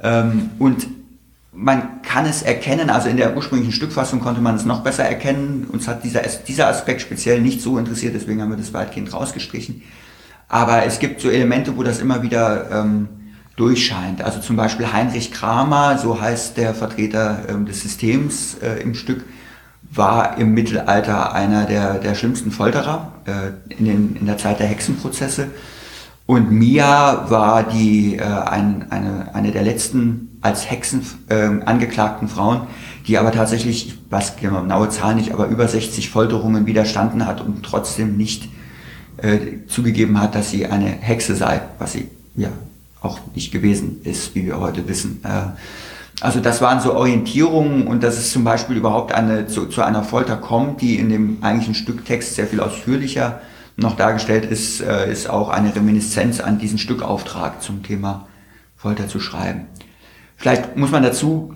Ähm, 0.00 0.50
und 0.60 0.86
man 1.52 2.00
kann 2.02 2.24
es 2.24 2.42
erkennen, 2.42 2.88
also 2.88 3.08
in 3.08 3.18
der 3.18 3.36
ursprünglichen 3.36 3.72
Stückfassung 3.72 4.20
konnte 4.20 4.40
man 4.40 4.56
es 4.56 4.64
noch 4.64 4.82
besser 4.82 5.04
erkennen. 5.04 5.66
Uns 5.70 5.86
hat 5.86 6.02
dieser, 6.02 6.22
dieser 6.48 6.68
Aspekt 6.68 7.02
speziell 7.02 7.40
nicht 7.40 7.60
so 7.60 7.78
interessiert, 7.78 8.14
deswegen 8.14 8.40
haben 8.40 8.50
wir 8.50 8.56
das 8.56 8.72
weitgehend 8.72 9.12
rausgestrichen. 9.12 9.82
Aber 10.48 10.84
es 10.84 10.98
gibt 10.98 11.20
so 11.20 11.30
Elemente, 11.30 11.76
wo 11.76 11.82
das 11.82 12.00
immer 12.00 12.22
wieder 12.22 12.70
ähm, 12.70 13.08
durchscheint. 13.56 14.22
Also 14.22 14.40
zum 14.40 14.56
Beispiel 14.56 14.92
Heinrich 14.92 15.30
Kramer, 15.30 15.98
so 15.98 16.20
heißt 16.20 16.56
der 16.56 16.74
Vertreter 16.74 17.44
ähm, 17.48 17.66
des 17.66 17.82
Systems 17.82 18.56
äh, 18.62 18.82
im 18.82 18.94
Stück, 18.94 19.24
war 19.90 20.38
im 20.38 20.54
Mittelalter 20.54 21.34
einer 21.34 21.66
der, 21.66 21.98
der 21.98 22.14
schlimmsten 22.14 22.50
Folterer 22.50 23.12
äh, 23.26 23.74
in, 23.74 23.84
den, 23.84 24.16
in 24.16 24.26
der 24.26 24.38
Zeit 24.38 24.58
der 24.58 24.66
Hexenprozesse. 24.66 25.48
Und 26.26 26.52
Mia 26.52 27.30
war 27.30 27.64
die, 27.64 28.16
äh, 28.16 28.22
ein, 28.22 28.86
eine, 28.90 29.34
eine 29.34 29.50
der 29.50 29.62
letzten 29.62 30.38
als 30.40 30.70
Hexen 30.70 31.02
äh, 31.28 31.48
angeklagten 31.64 32.28
Frauen, 32.28 32.62
die 33.06 33.18
aber 33.18 33.32
tatsächlich, 33.32 33.86
ich 33.86 33.98
weiß 34.10 34.36
genaue 34.36 34.88
Zahl 34.88 35.14
nicht, 35.14 35.32
aber 35.32 35.46
über 35.46 35.66
60 35.68 36.10
Folterungen 36.10 36.66
widerstanden 36.66 37.26
hat 37.26 37.40
und 37.40 37.62
trotzdem 37.62 38.16
nicht 38.16 38.48
äh, 39.18 39.38
zugegeben 39.68 40.20
hat, 40.20 40.34
dass 40.34 40.50
sie 40.50 40.66
eine 40.66 40.86
Hexe 40.86 41.36
sei, 41.36 41.62
was 41.78 41.92
sie 41.92 42.08
ja 42.34 42.48
auch 43.00 43.18
nicht 43.34 43.52
gewesen 43.52 44.00
ist, 44.04 44.34
wie 44.34 44.46
wir 44.46 44.58
heute 44.58 44.88
wissen. 44.88 45.20
Äh, 45.24 45.50
also 46.20 46.40
das 46.40 46.60
waren 46.60 46.80
so 46.80 46.94
Orientierungen 46.94 47.86
und 47.86 48.02
dass 48.02 48.16
es 48.16 48.30
zum 48.30 48.44
Beispiel 48.44 48.76
überhaupt 48.76 49.12
eine, 49.12 49.48
zu, 49.48 49.66
zu 49.66 49.82
einer 49.82 50.04
Folter 50.04 50.36
kommt, 50.36 50.80
die 50.80 50.96
in 50.96 51.08
dem 51.08 51.38
eigentlichen 51.40 51.74
Stücktext 51.74 52.36
sehr 52.36 52.46
viel 52.46 52.60
ausführlicher 52.60 53.40
noch 53.76 53.96
dargestellt 53.96 54.44
ist, 54.44 54.80
äh, 54.80 55.10
ist 55.10 55.28
auch 55.28 55.48
eine 55.48 55.74
Reminiszenz 55.74 56.40
an 56.40 56.58
diesen 56.58 56.78
Stückauftrag 56.78 57.62
zum 57.62 57.82
Thema 57.82 58.28
Folter 58.76 59.08
zu 59.08 59.20
schreiben. 59.20 59.66
Vielleicht 60.36 60.76
muss 60.76 60.90
man 60.90 61.02
dazu 61.02 61.54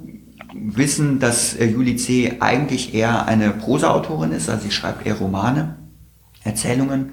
wissen, 0.55 1.19
dass 1.19 1.55
äh, 1.55 1.67
Julie 1.67 1.97
C. 1.97 2.37
eigentlich 2.41 2.95
eher 2.95 3.27
eine 3.27 3.51
Prosa-Autorin 3.51 4.33
ist, 4.33 4.49
also 4.49 4.65
sie 4.65 4.71
schreibt 4.71 5.07
eher 5.07 5.17
Romane, 5.17 5.77
Erzählungen. 6.45 7.13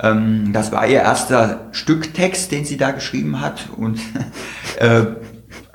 Ähm, 0.00 0.52
das 0.52 0.72
war 0.72 0.86
ihr 0.86 1.00
erster 1.00 1.68
Stücktext, 1.72 2.50
den 2.50 2.64
sie 2.64 2.76
da 2.76 2.90
geschrieben 2.90 3.40
hat 3.40 3.68
und 3.76 4.00
äh, 4.78 5.04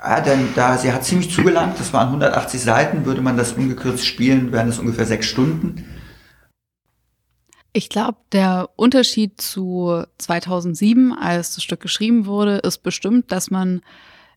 ja, 0.00 0.20
denn 0.20 0.48
da, 0.54 0.78
sie 0.78 0.92
hat 0.92 1.04
ziemlich 1.04 1.30
zugelangt, 1.32 1.78
das 1.78 1.92
waren 1.92 2.08
180 2.08 2.60
Seiten, 2.60 3.04
würde 3.04 3.20
man 3.20 3.36
das 3.36 3.52
ungekürzt 3.52 4.06
spielen, 4.06 4.52
wären 4.52 4.68
das 4.68 4.78
ungefähr 4.78 5.06
sechs 5.06 5.26
Stunden. 5.26 5.84
Ich 7.72 7.88
glaube, 7.88 8.18
der 8.32 8.70
Unterschied 8.76 9.40
zu 9.40 10.04
2007, 10.18 11.12
als 11.12 11.54
das 11.54 11.64
Stück 11.64 11.80
geschrieben 11.80 12.26
wurde, 12.26 12.56
ist 12.58 12.78
bestimmt, 12.82 13.30
dass 13.30 13.50
man 13.50 13.82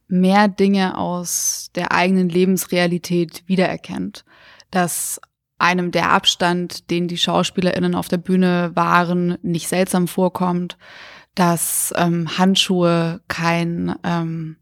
mehr 0.07 0.47
Dinge 0.49 0.97
aus 0.97 1.69
der 1.73 1.93
eigenen 1.93 2.27
Lebensrealität 2.29 3.43
wiedererkennt. 3.47 4.25
Dass 4.69 5.21
einem 5.57 5.91
der 5.91 6.11
Abstand, 6.11 6.89
den 6.89 7.07
die 7.07 7.17
SchauspielerInnen 7.17 7.95
auf 7.95 8.09
der 8.09 8.17
Bühne 8.17 8.71
waren, 8.73 9.37
nicht 9.41 9.67
seltsam 9.67 10.07
vorkommt, 10.07 10.77
dass 11.35 11.93
ähm, 11.95 12.37
Handschuhe 12.37 13.21
kein, 13.27 13.95
ähm, 14.03 14.57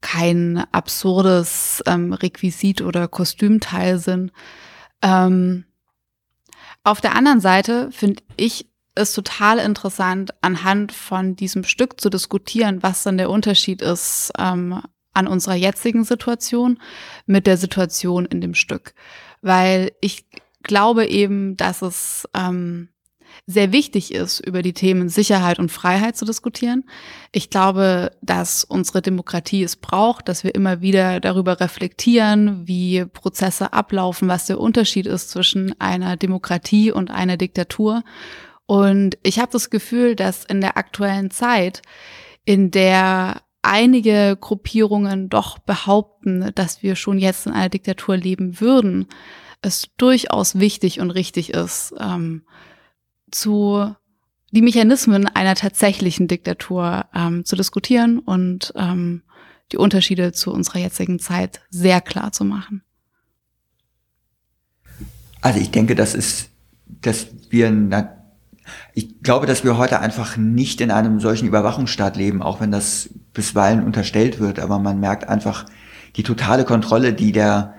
kein 0.00 0.64
absurdes 0.72 1.82
ähm, 1.86 2.12
Requisit 2.12 2.82
oder 2.82 3.08
Kostümteil 3.08 3.98
sind. 3.98 4.32
Ähm, 5.00 5.64
auf 6.88 7.00
der 7.00 7.14
anderen 7.14 7.40
Seite 7.40 7.90
finde 7.92 8.22
ich 8.36 8.66
ist 8.94 9.14
total 9.14 9.58
interessant, 9.58 10.32
anhand 10.40 10.90
von 10.90 11.36
diesem 11.36 11.62
Stück 11.62 12.00
zu 12.00 12.10
diskutieren, 12.10 12.82
was 12.82 13.04
dann 13.04 13.16
der 13.16 13.30
Unterschied 13.30 13.80
ist 13.80 14.32
ähm, 14.38 14.82
an 15.14 15.28
unserer 15.28 15.54
jetzigen 15.54 16.02
Situation 16.02 16.80
mit 17.26 17.46
der 17.46 17.56
Situation 17.56 18.26
in 18.26 18.40
dem 18.40 18.54
Stück. 18.54 18.94
Weil 19.40 19.92
ich 20.00 20.26
glaube 20.64 21.06
eben, 21.06 21.56
dass 21.56 21.82
es 21.82 22.28
ähm, 22.34 22.88
sehr 23.50 23.72
wichtig 23.72 24.14
ist, 24.14 24.40
über 24.40 24.60
die 24.62 24.74
Themen 24.74 25.08
Sicherheit 25.08 25.58
und 25.58 25.72
Freiheit 25.72 26.16
zu 26.16 26.26
diskutieren. 26.26 26.84
Ich 27.32 27.48
glaube, 27.48 28.12
dass 28.20 28.62
unsere 28.62 29.00
Demokratie 29.00 29.62
es 29.62 29.74
braucht, 29.74 30.28
dass 30.28 30.44
wir 30.44 30.54
immer 30.54 30.82
wieder 30.82 31.18
darüber 31.18 31.58
reflektieren, 31.58 32.68
wie 32.68 33.06
Prozesse 33.06 33.72
ablaufen, 33.72 34.28
was 34.28 34.46
der 34.46 34.60
Unterschied 34.60 35.06
ist 35.06 35.30
zwischen 35.30 35.74
einer 35.80 36.16
Demokratie 36.16 36.92
und 36.92 37.10
einer 37.10 37.38
Diktatur 37.38 38.04
und 38.68 39.16
ich 39.22 39.38
habe 39.38 39.50
das 39.50 39.70
Gefühl, 39.70 40.14
dass 40.14 40.44
in 40.44 40.60
der 40.60 40.76
aktuellen 40.76 41.30
Zeit, 41.30 41.80
in 42.44 42.70
der 42.70 43.40
einige 43.62 44.36
Gruppierungen 44.38 45.30
doch 45.30 45.58
behaupten, 45.58 46.52
dass 46.54 46.82
wir 46.82 46.94
schon 46.94 47.18
jetzt 47.18 47.46
in 47.46 47.52
einer 47.52 47.70
Diktatur 47.70 48.18
leben 48.18 48.60
würden, 48.60 49.06
es 49.62 49.88
durchaus 49.96 50.58
wichtig 50.58 51.00
und 51.00 51.10
richtig 51.10 51.54
ist, 51.54 51.94
ähm, 51.98 52.42
zu 53.30 53.94
die 54.50 54.62
Mechanismen 54.62 55.26
einer 55.26 55.54
tatsächlichen 55.54 56.26
Diktatur 56.26 57.04
ähm, 57.14 57.44
zu 57.44 57.54
diskutieren 57.54 58.18
und 58.18 58.72
ähm, 58.76 59.22
die 59.72 59.76
Unterschiede 59.76 60.32
zu 60.32 60.52
unserer 60.52 60.78
jetzigen 60.78 61.18
Zeit 61.18 61.60
sehr 61.68 62.00
klar 62.00 62.32
zu 62.32 62.44
machen. 62.44 62.82
Also 65.42 65.60
ich 65.60 65.70
denke, 65.70 65.94
das 65.94 66.14
ist, 66.14 66.48
dass 67.02 67.28
wir 67.50 67.70
ich 68.94 69.22
glaube, 69.22 69.46
dass 69.46 69.64
wir 69.64 69.78
heute 69.78 70.00
einfach 70.00 70.36
nicht 70.36 70.80
in 70.80 70.90
einem 70.90 71.20
solchen 71.20 71.46
Überwachungsstaat 71.46 72.16
leben, 72.16 72.42
auch 72.42 72.60
wenn 72.60 72.70
das 72.70 73.10
bisweilen 73.32 73.82
unterstellt 73.82 74.40
wird, 74.40 74.58
aber 74.58 74.78
man 74.78 75.00
merkt 75.00 75.28
einfach 75.28 75.64
die 76.16 76.22
totale 76.22 76.64
Kontrolle, 76.64 77.12
die 77.12 77.32
der 77.32 77.74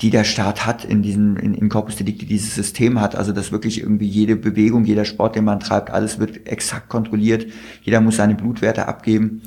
die 0.00 0.10
der 0.10 0.24
Staat 0.24 0.66
hat 0.66 0.84
in 0.84 1.02
diesem 1.02 1.36
in, 1.36 1.54
in 1.54 1.68
Corpus 1.68 1.96
Delicti 1.96 2.26
dieses 2.26 2.54
System 2.54 3.00
hat, 3.00 3.14
also 3.14 3.32
dass 3.32 3.52
wirklich 3.52 3.80
irgendwie 3.80 4.08
jede 4.08 4.36
Bewegung, 4.36 4.84
jeder 4.84 5.04
Sport, 5.04 5.36
den 5.36 5.44
man 5.44 5.60
treibt, 5.60 5.90
alles 5.90 6.18
wird 6.18 6.46
exakt 6.48 6.88
kontrolliert. 6.88 7.46
Jeder 7.82 8.00
muss 8.00 8.16
seine 8.16 8.34
Blutwerte 8.34 8.88
abgeben. 8.88 9.42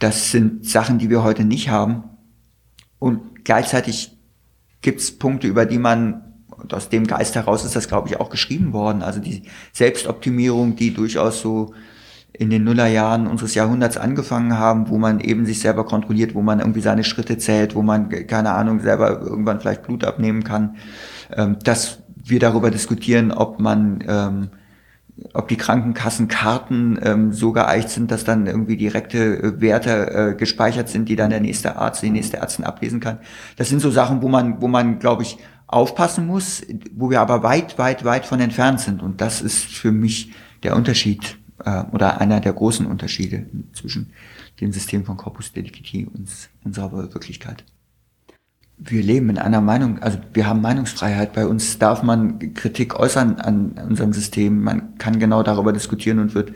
Das 0.00 0.30
sind 0.30 0.66
Sachen, 0.66 0.98
die 0.98 1.10
wir 1.10 1.22
heute 1.22 1.44
nicht 1.44 1.68
haben. 1.68 2.04
Und 2.98 3.44
gleichzeitig 3.44 4.16
gibt 4.82 5.00
es 5.00 5.16
Punkte, 5.16 5.46
über 5.46 5.66
die 5.66 5.78
man 5.78 6.24
und 6.48 6.72
aus 6.72 6.88
dem 6.88 7.06
Geist 7.06 7.34
heraus 7.34 7.64
ist 7.64 7.76
das, 7.76 7.88
glaube 7.88 8.08
ich, 8.08 8.18
auch 8.18 8.30
geschrieben 8.30 8.72
worden. 8.72 9.02
Also 9.02 9.20
die 9.20 9.42
Selbstoptimierung, 9.72 10.76
die 10.76 10.94
durchaus 10.94 11.40
so 11.40 11.74
in 12.36 12.50
den 12.50 12.64
Nullerjahren 12.64 13.28
unseres 13.28 13.54
Jahrhunderts 13.54 13.96
angefangen 13.96 14.58
haben, 14.58 14.88
wo 14.88 14.98
man 14.98 15.20
eben 15.20 15.46
sich 15.46 15.60
selber 15.60 15.84
kontrolliert, 15.86 16.34
wo 16.34 16.42
man 16.42 16.58
irgendwie 16.58 16.80
seine 16.80 17.04
Schritte 17.04 17.38
zählt, 17.38 17.76
wo 17.76 17.82
man, 17.82 18.08
keine 18.08 18.52
Ahnung, 18.52 18.80
selber 18.80 19.20
irgendwann 19.22 19.60
vielleicht 19.60 19.84
Blut 19.84 20.04
abnehmen 20.04 20.42
kann, 20.42 20.76
ähm, 21.32 21.58
dass 21.62 22.02
wir 22.16 22.40
darüber 22.40 22.72
diskutieren, 22.72 23.30
ob 23.30 23.60
man, 23.60 24.02
ähm, 24.08 24.48
ob 25.32 25.46
die 25.46 25.56
Krankenkassenkarten 25.56 26.98
ähm, 27.02 27.32
so 27.32 27.52
geeicht 27.52 27.90
sind, 27.90 28.10
dass 28.10 28.24
dann 28.24 28.48
irgendwie 28.48 28.76
direkte 28.76 29.40
äh, 29.40 29.60
Werte 29.60 30.10
äh, 30.10 30.34
gespeichert 30.34 30.88
sind, 30.88 31.08
die 31.08 31.14
dann 31.14 31.30
der 31.30 31.40
nächste 31.40 31.76
Arzt, 31.76 32.02
die 32.02 32.10
nächste 32.10 32.38
Ärztin 32.38 32.64
ablesen 32.64 32.98
kann. 32.98 33.18
Das 33.56 33.68
sind 33.68 33.80
so 33.80 33.92
Sachen, 33.92 34.22
wo 34.22 34.28
man, 34.28 34.60
wo 34.60 34.66
man, 34.66 34.98
glaube 34.98 35.22
ich, 35.22 35.38
aufpassen 35.68 36.26
muss, 36.26 36.62
wo 36.96 37.10
wir 37.10 37.20
aber 37.20 37.44
weit, 37.44 37.78
weit, 37.78 38.04
weit 38.04 38.26
von 38.26 38.40
entfernt 38.40 38.80
sind. 38.80 39.02
Und 39.04 39.20
das 39.20 39.40
ist 39.40 39.64
für 39.64 39.92
mich 39.92 40.32
der 40.64 40.74
Unterschied 40.74 41.38
äh, 41.64 41.84
oder 41.92 42.20
einer 42.20 42.40
der 42.40 42.52
großen 42.52 42.86
Unterschiede 42.86 43.46
zwischen 43.72 44.12
dem 44.60 44.72
System 44.72 45.04
von 45.04 45.16
Corpus 45.16 45.52
Delicti 45.52 46.06
und 46.06 46.28
unserer 46.64 46.92
Wirklichkeit. 46.92 47.64
Wir 48.76 49.02
leben 49.02 49.30
in 49.30 49.38
einer 49.38 49.60
Meinung, 49.60 50.00
also 50.00 50.18
wir 50.32 50.46
haben 50.46 50.60
Meinungsfreiheit. 50.60 51.32
Bei 51.32 51.46
uns 51.46 51.78
darf 51.78 52.02
man 52.02 52.54
Kritik 52.54 52.98
äußern 52.98 53.36
an 53.36 53.72
unserem 53.88 54.12
System. 54.12 54.62
Man 54.62 54.98
kann 54.98 55.20
genau 55.20 55.42
darüber 55.42 55.72
diskutieren 55.72 56.18
und 56.18 56.34
wird 56.34 56.52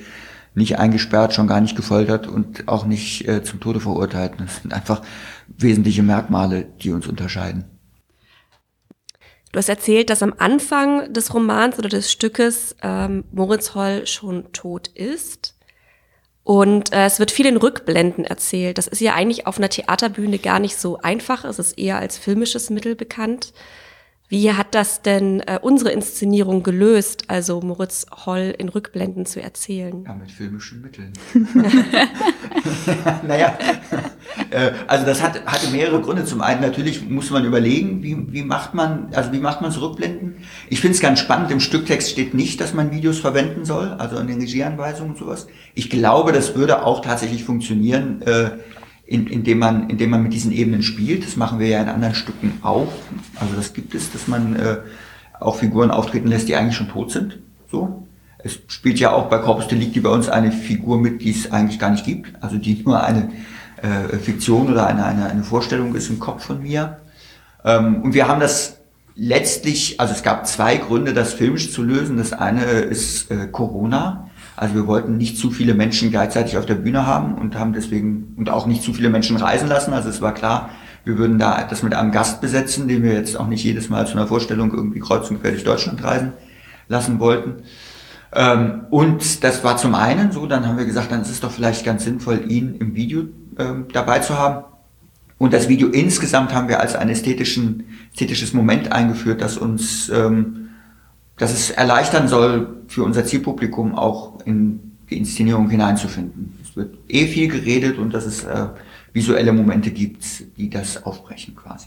nicht 0.55 0.79
eingesperrt, 0.79 1.33
schon 1.33 1.47
gar 1.47 1.61
nicht 1.61 1.77
gefoltert 1.77 2.27
und 2.27 2.67
auch 2.67 2.85
nicht 2.87 3.29
äh, 3.29 3.43
zum 3.45 3.61
Tode 3.61 3.81
verurteilt. 3.81 4.33
Das 4.39 4.63
sind 4.63 4.75
einfach 4.75 5.03
wesentliche 5.47 6.03
Merkmale, 6.03 6.67
die 6.83 6.91
uns 6.91 7.07
unterscheiden. 7.07 7.78
Du 9.53 9.59
hast 9.59 9.69
erzählt, 9.69 10.11
dass 10.11 10.23
am 10.23 10.35
Anfang 10.37 11.13
des 11.13 11.33
Romans 11.33 11.79
oder 11.79 11.89
des 11.89 12.13
Stückes 12.13 12.77
ähm, 12.83 13.25
Moritz 13.33 13.75
Holl 13.75 14.07
schon 14.07 14.53
tot 14.53 14.89
ist. 14.89 15.55
Und 16.45 16.93
äh, 16.93 17.05
es 17.05 17.19
wird 17.19 17.31
viel 17.31 17.47
in 17.47 17.57
Rückblenden 17.57 18.25
erzählt. 18.25 18.79
Das 18.79 18.87
ist 18.87 19.01
ja 19.01 19.15
eigentlich 19.15 19.47
auf 19.47 19.59
einer 19.59 19.69
Theaterbühne 19.69 20.39
gar 20.39 20.59
nicht 20.59 20.77
so 20.77 20.99
einfach. 20.99 21.45
Es 21.45 21.59
ist 21.59 21.79
eher 21.79 21.99
als 21.99 22.19
filmisches 22.19 22.71
Mittel 22.71 22.95
bekannt. 22.95 23.53
Wie 24.31 24.53
hat 24.53 24.75
das 24.75 25.01
denn 25.01 25.41
äh, 25.41 25.59
unsere 25.63 25.91
Inszenierung 25.91 26.63
gelöst, 26.63 27.25
also 27.29 27.63
Moritz 27.63 28.05
Holl 28.27 28.55
in 28.59 28.69
Rückblenden 28.69 29.25
zu 29.25 29.41
erzählen? 29.41 30.05
Ja, 30.07 30.15
mit 30.15 30.31
filmischen 30.31 30.83
Mitteln. 30.83 31.15
naja, 33.27 33.57
äh, 34.51 34.73
also 34.87 35.07
das 35.07 35.23
hat, 35.23 35.47
hatte 35.47 35.71
mehrere 35.71 36.03
Gründe. 36.03 36.27
Zum 36.27 36.43
einen 36.43 36.61
natürlich 36.61 37.09
muss 37.09 37.31
man 37.31 37.47
überlegen, 37.47 38.03
wie, 38.03 38.31
wie 38.31 38.43
macht 38.43 38.75
man, 38.75 39.09
also 39.15 39.33
wie 39.33 39.39
macht 39.39 39.63
man 39.63 39.71
so 39.71 39.81
Rückblenden? 39.81 40.37
Ich 40.69 40.83
finde 40.83 40.95
es 40.95 41.01
ganz 41.01 41.21
spannend, 41.21 41.51
im 41.51 41.61
Stücktext 41.61 42.11
steht 42.11 42.35
nicht, 42.35 42.61
dass 42.61 42.75
man 42.75 42.91
Videos 42.91 43.19
verwenden 43.19 43.65
soll, 43.65 43.89
also 43.93 44.19
in 44.19 44.27
den 44.27 44.41
Regieanweisungen 44.41 45.13
und 45.13 45.19
sowas. 45.19 45.47
Ich 45.75 45.89
glaube, 45.89 46.33
das 46.33 46.55
würde 46.55 46.85
auch 46.85 47.01
tatsächlich 47.01 47.45
funktionieren. 47.45 48.21
Äh, 48.21 48.51
in, 49.09 49.27
indem, 49.27 49.59
man, 49.59 49.89
indem 49.89 50.11
man 50.11 50.23
mit 50.23 50.35
diesen 50.35 50.53
Ebenen 50.53 50.83
spielt. 50.83 51.25
Das 51.25 51.37
machen 51.37 51.59
wir 51.59 51.67
ja 51.67 51.81
in 51.81 51.89
anderen 51.89 52.15
Stücken 52.15 52.59
auch. 52.63 52.93
Also 53.37 53.57
das 53.57 53.73
gibt 53.73 53.95
es, 53.95 54.13
dass 54.13 54.29
man 54.29 54.55
äh, 54.57 54.77
auch 55.41 55.57
Figuren 55.57 55.91
auftreten 55.91 56.29
lässt, 56.29 56.49
die 56.49 56.57
eigentlich 56.57 56.77
schon 56.77 56.91
tot 56.91 57.11
sind. 57.11 57.39
So. 57.71 58.07
Es 58.39 58.59
spielt 58.69 59.01
ja 59.01 59.13
auch 59.13 59.31
bei 59.31 59.39
Corpus 59.39 59.67
Delicti 59.67 60.01
bei 60.01 60.11
uns 60.11 60.29
eine 60.29 60.53
Figur 60.53 60.99
mit, 60.99 61.23
die 61.23 61.31
es 61.31 61.51
eigentlich 61.51 61.79
gar 61.79 61.91
nicht 61.91 62.05
gibt. 62.05 62.33
Also 62.43 62.59
die 62.59 62.83
nur 62.85 63.03
eine 63.03 63.31
äh, 63.81 64.17
Fiktion 64.19 64.71
oder 64.71 64.87
eine, 64.87 65.07
eine, 65.07 65.27
eine 65.27 65.43
Vorstellung 65.43 65.95
ist 65.95 66.11
im 66.11 66.21
Kopf 66.21 66.45
von 66.45 66.63
mir. 66.63 66.99
Ähm, 67.65 68.03
und 68.03 68.13
wir 68.13 68.29
haben 68.29 68.41
das 68.41 68.77
letztlich, 69.17 69.99
also 69.99 70.13
es 70.13 70.23
gab 70.23 70.47
zwei 70.47 70.77
Gründe, 70.77 71.15
das 71.15 71.33
filmisch 71.33 71.73
zu 71.73 71.83
lösen. 71.83 72.19
Das 72.19 72.35
eine 72.35 72.63
ist 72.63 73.31
äh, 73.31 73.47
Corona. 73.51 74.28
Also 74.59 74.75
wir 74.75 74.87
wollten 74.89 75.17
nicht 75.17 75.39
zu 75.39 75.53
viele 75.53 75.73
Menschen 75.75 76.11
gleichzeitig 76.11 76.59
auf 76.59 76.67
der 76.67 76.75
Bühne 76.75 77.07
haben 77.07 77.35
und 77.35 77.57
haben 77.57 77.73
deswegen 77.73 78.35
und 78.37 78.51
auch 78.51 78.67
nicht 78.67 78.83
zu 78.83 78.93
viele 78.93 79.09
Menschen 79.09 79.37
reisen 79.37 79.69
lassen. 79.69 79.93
Also 79.93 80.09
es 80.09 80.21
war 80.21 80.35
klar, 80.35 80.71
wir 81.05 81.17
würden 81.17 81.39
da 81.39 81.63
das 81.63 81.85
mit 81.85 81.95
einem 81.95 82.11
Gast 82.11 82.41
besetzen, 82.41 82.89
den 82.89 83.05
wir 83.05 83.13
jetzt 83.13 83.39
auch 83.39 83.47
nicht 83.47 83.63
jedes 83.63 83.89
Mal 83.89 84.07
zu 84.09 84.15
einer 84.15 84.27
Vorstellung 84.27 84.75
irgendwie 84.75 84.99
kreuz 84.99 85.31
und 85.31 85.41
quer 85.41 85.53
durch 85.53 85.63
Deutschland 85.63 86.03
reisen 86.03 86.33
lassen 86.89 87.21
wollten. 87.21 87.63
Ähm, 88.35 88.87
und 88.91 89.45
das 89.45 89.63
war 89.63 89.77
zum 89.77 89.95
einen 89.95 90.33
so, 90.33 90.47
dann 90.47 90.67
haben 90.67 90.77
wir 90.77 90.87
gesagt, 90.87 91.13
dann 91.13 91.23
ist 91.23 91.31
es 91.31 91.39
doch 91.39 91.53
vielleicht 91.53 91.85
ganz 91.85 92.03
sinnvoll, 92.03 92.51
ihn 92.51 92.75
im 92.81 92.97
Video 92.97 93.27
ähm, 93.59 93.87
dabei 93.93 94.19
zu 94.19 94.37
haben. 94.37 94.65
Und 95.39 95.53
das 95.53 95.69
Video 95.69 95.87
insgesamt 95.87 96.53
haben 96.53 96.67
wir 96.67 96.81
als 96.81 96.97
ein 96.97 97.09
ästhetischen, 97.09 97.85
ästhetisches 98.13 98.55
Moment 98.55 98.91
eingeführt, 98.91 99.41
das 99.41 99.57
uns 99.57 100.09
ähm, 100.09 100.68
dass 101.39 101.53
es 101.53 101.71
erleichtern 101.71 102.29
soll, 102.29 102.83
für 102.89 103.05
unser 103.05 103.25
Zielpublikum 103.25 103.95
auch 103.95 104.41
in 104.45 104.97
die 105.09 105.19
Inszenierung 105.19 105.71
hineinzufinden. 105.71 106.59
Es 106.63 106.77
wird 106.77 106.97
eh 107.09 107.27
viel 107.27 107.49
geredet 107.49 107.99
und 107.99 108.13
dass 108.13 108.27
es 108.27 108.45
äh, 108.45 108.67
visuelle 109.13 109.53
Momente 109.53 109.91
gibt, 109.91 110.25
die 110.57 110.69
das 110.69 111.03
aufbrechen 111.05 111.55
quasi. 111.57 111.87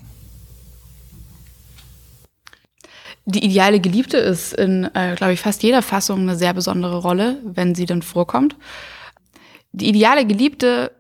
Die 3.26 3.46
ideale 3.46 3.80
Geliebte 3.80 4.18
ist 4.18 4.54
in, 4.54 4.90
äh, 4.96 5.16
glaube 5.16 5.34
ich, 5.34 5.42
fast 5.42 5.62
jeder 5.62 5.82
Fassung 5.84 6.22
eine 6.22 6.36
sehr 6.36 6.54
besondere 6.54 6.98
Rolle, 6.98 7.38
wenn 7.44 7.76
sie 7.76 7.86
denn 7.86 8.02
vorkommt. 8.02 8.56
Die 9.74 9.90
ideale 9.90 10.26
Geliebte 10.26 10.92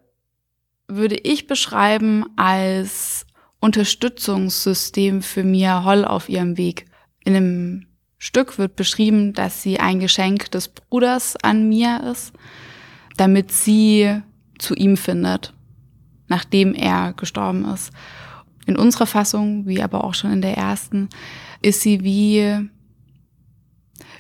würde 0.87 1.15
ich 1.15 1.47
beschreiben 1.47 2.25
als 2.35 3.25
Unterstützungssystem 3.59 5.21
für 5.21 5.43
Mia 5.43 5.83
Holl 5.83 6.05
auf 6.05 6.29
ihrem 6.29 6.57
Weg. 6.57 6.85
In 7.23 7.35
einem 7.35 7.85
Stück 8.23 8.60
wird 8.60 8.75
beschrieben, 8.75 9.34
dass 9.34 9.63
sie 9.63 9.79
ein 9.79 9.99
Geschenk 9.99 10.51
des 10.51 10.67
Bruders 10.67 11.36
an 11.41 11.67
Mia 11.67 11.97
ist, 12.12 12.34
damit 13.17 13.51
sie 13.51 14.21
zu 14.60 14.75
ihm 14.75 14.95
findet, 14.95 15.55
nachdem 16.27 16.75
er 16.75 17.13
gestorben 17.13 17.65
ist. 17.65 17.91
In 18.67 18.77
unserer 18.77 19.07
Fassung, 19.07 19.65
wie 19.65 19.81
aber 19.81 20.03
auch 20.03 20.13
schon 20.13 20.31
in 20.31 20.43
der 20.43 20.55
ersten, 20.55 21.10
ist 21.63 21.81
sie 21.81 22.03
wie, 22.03 22.69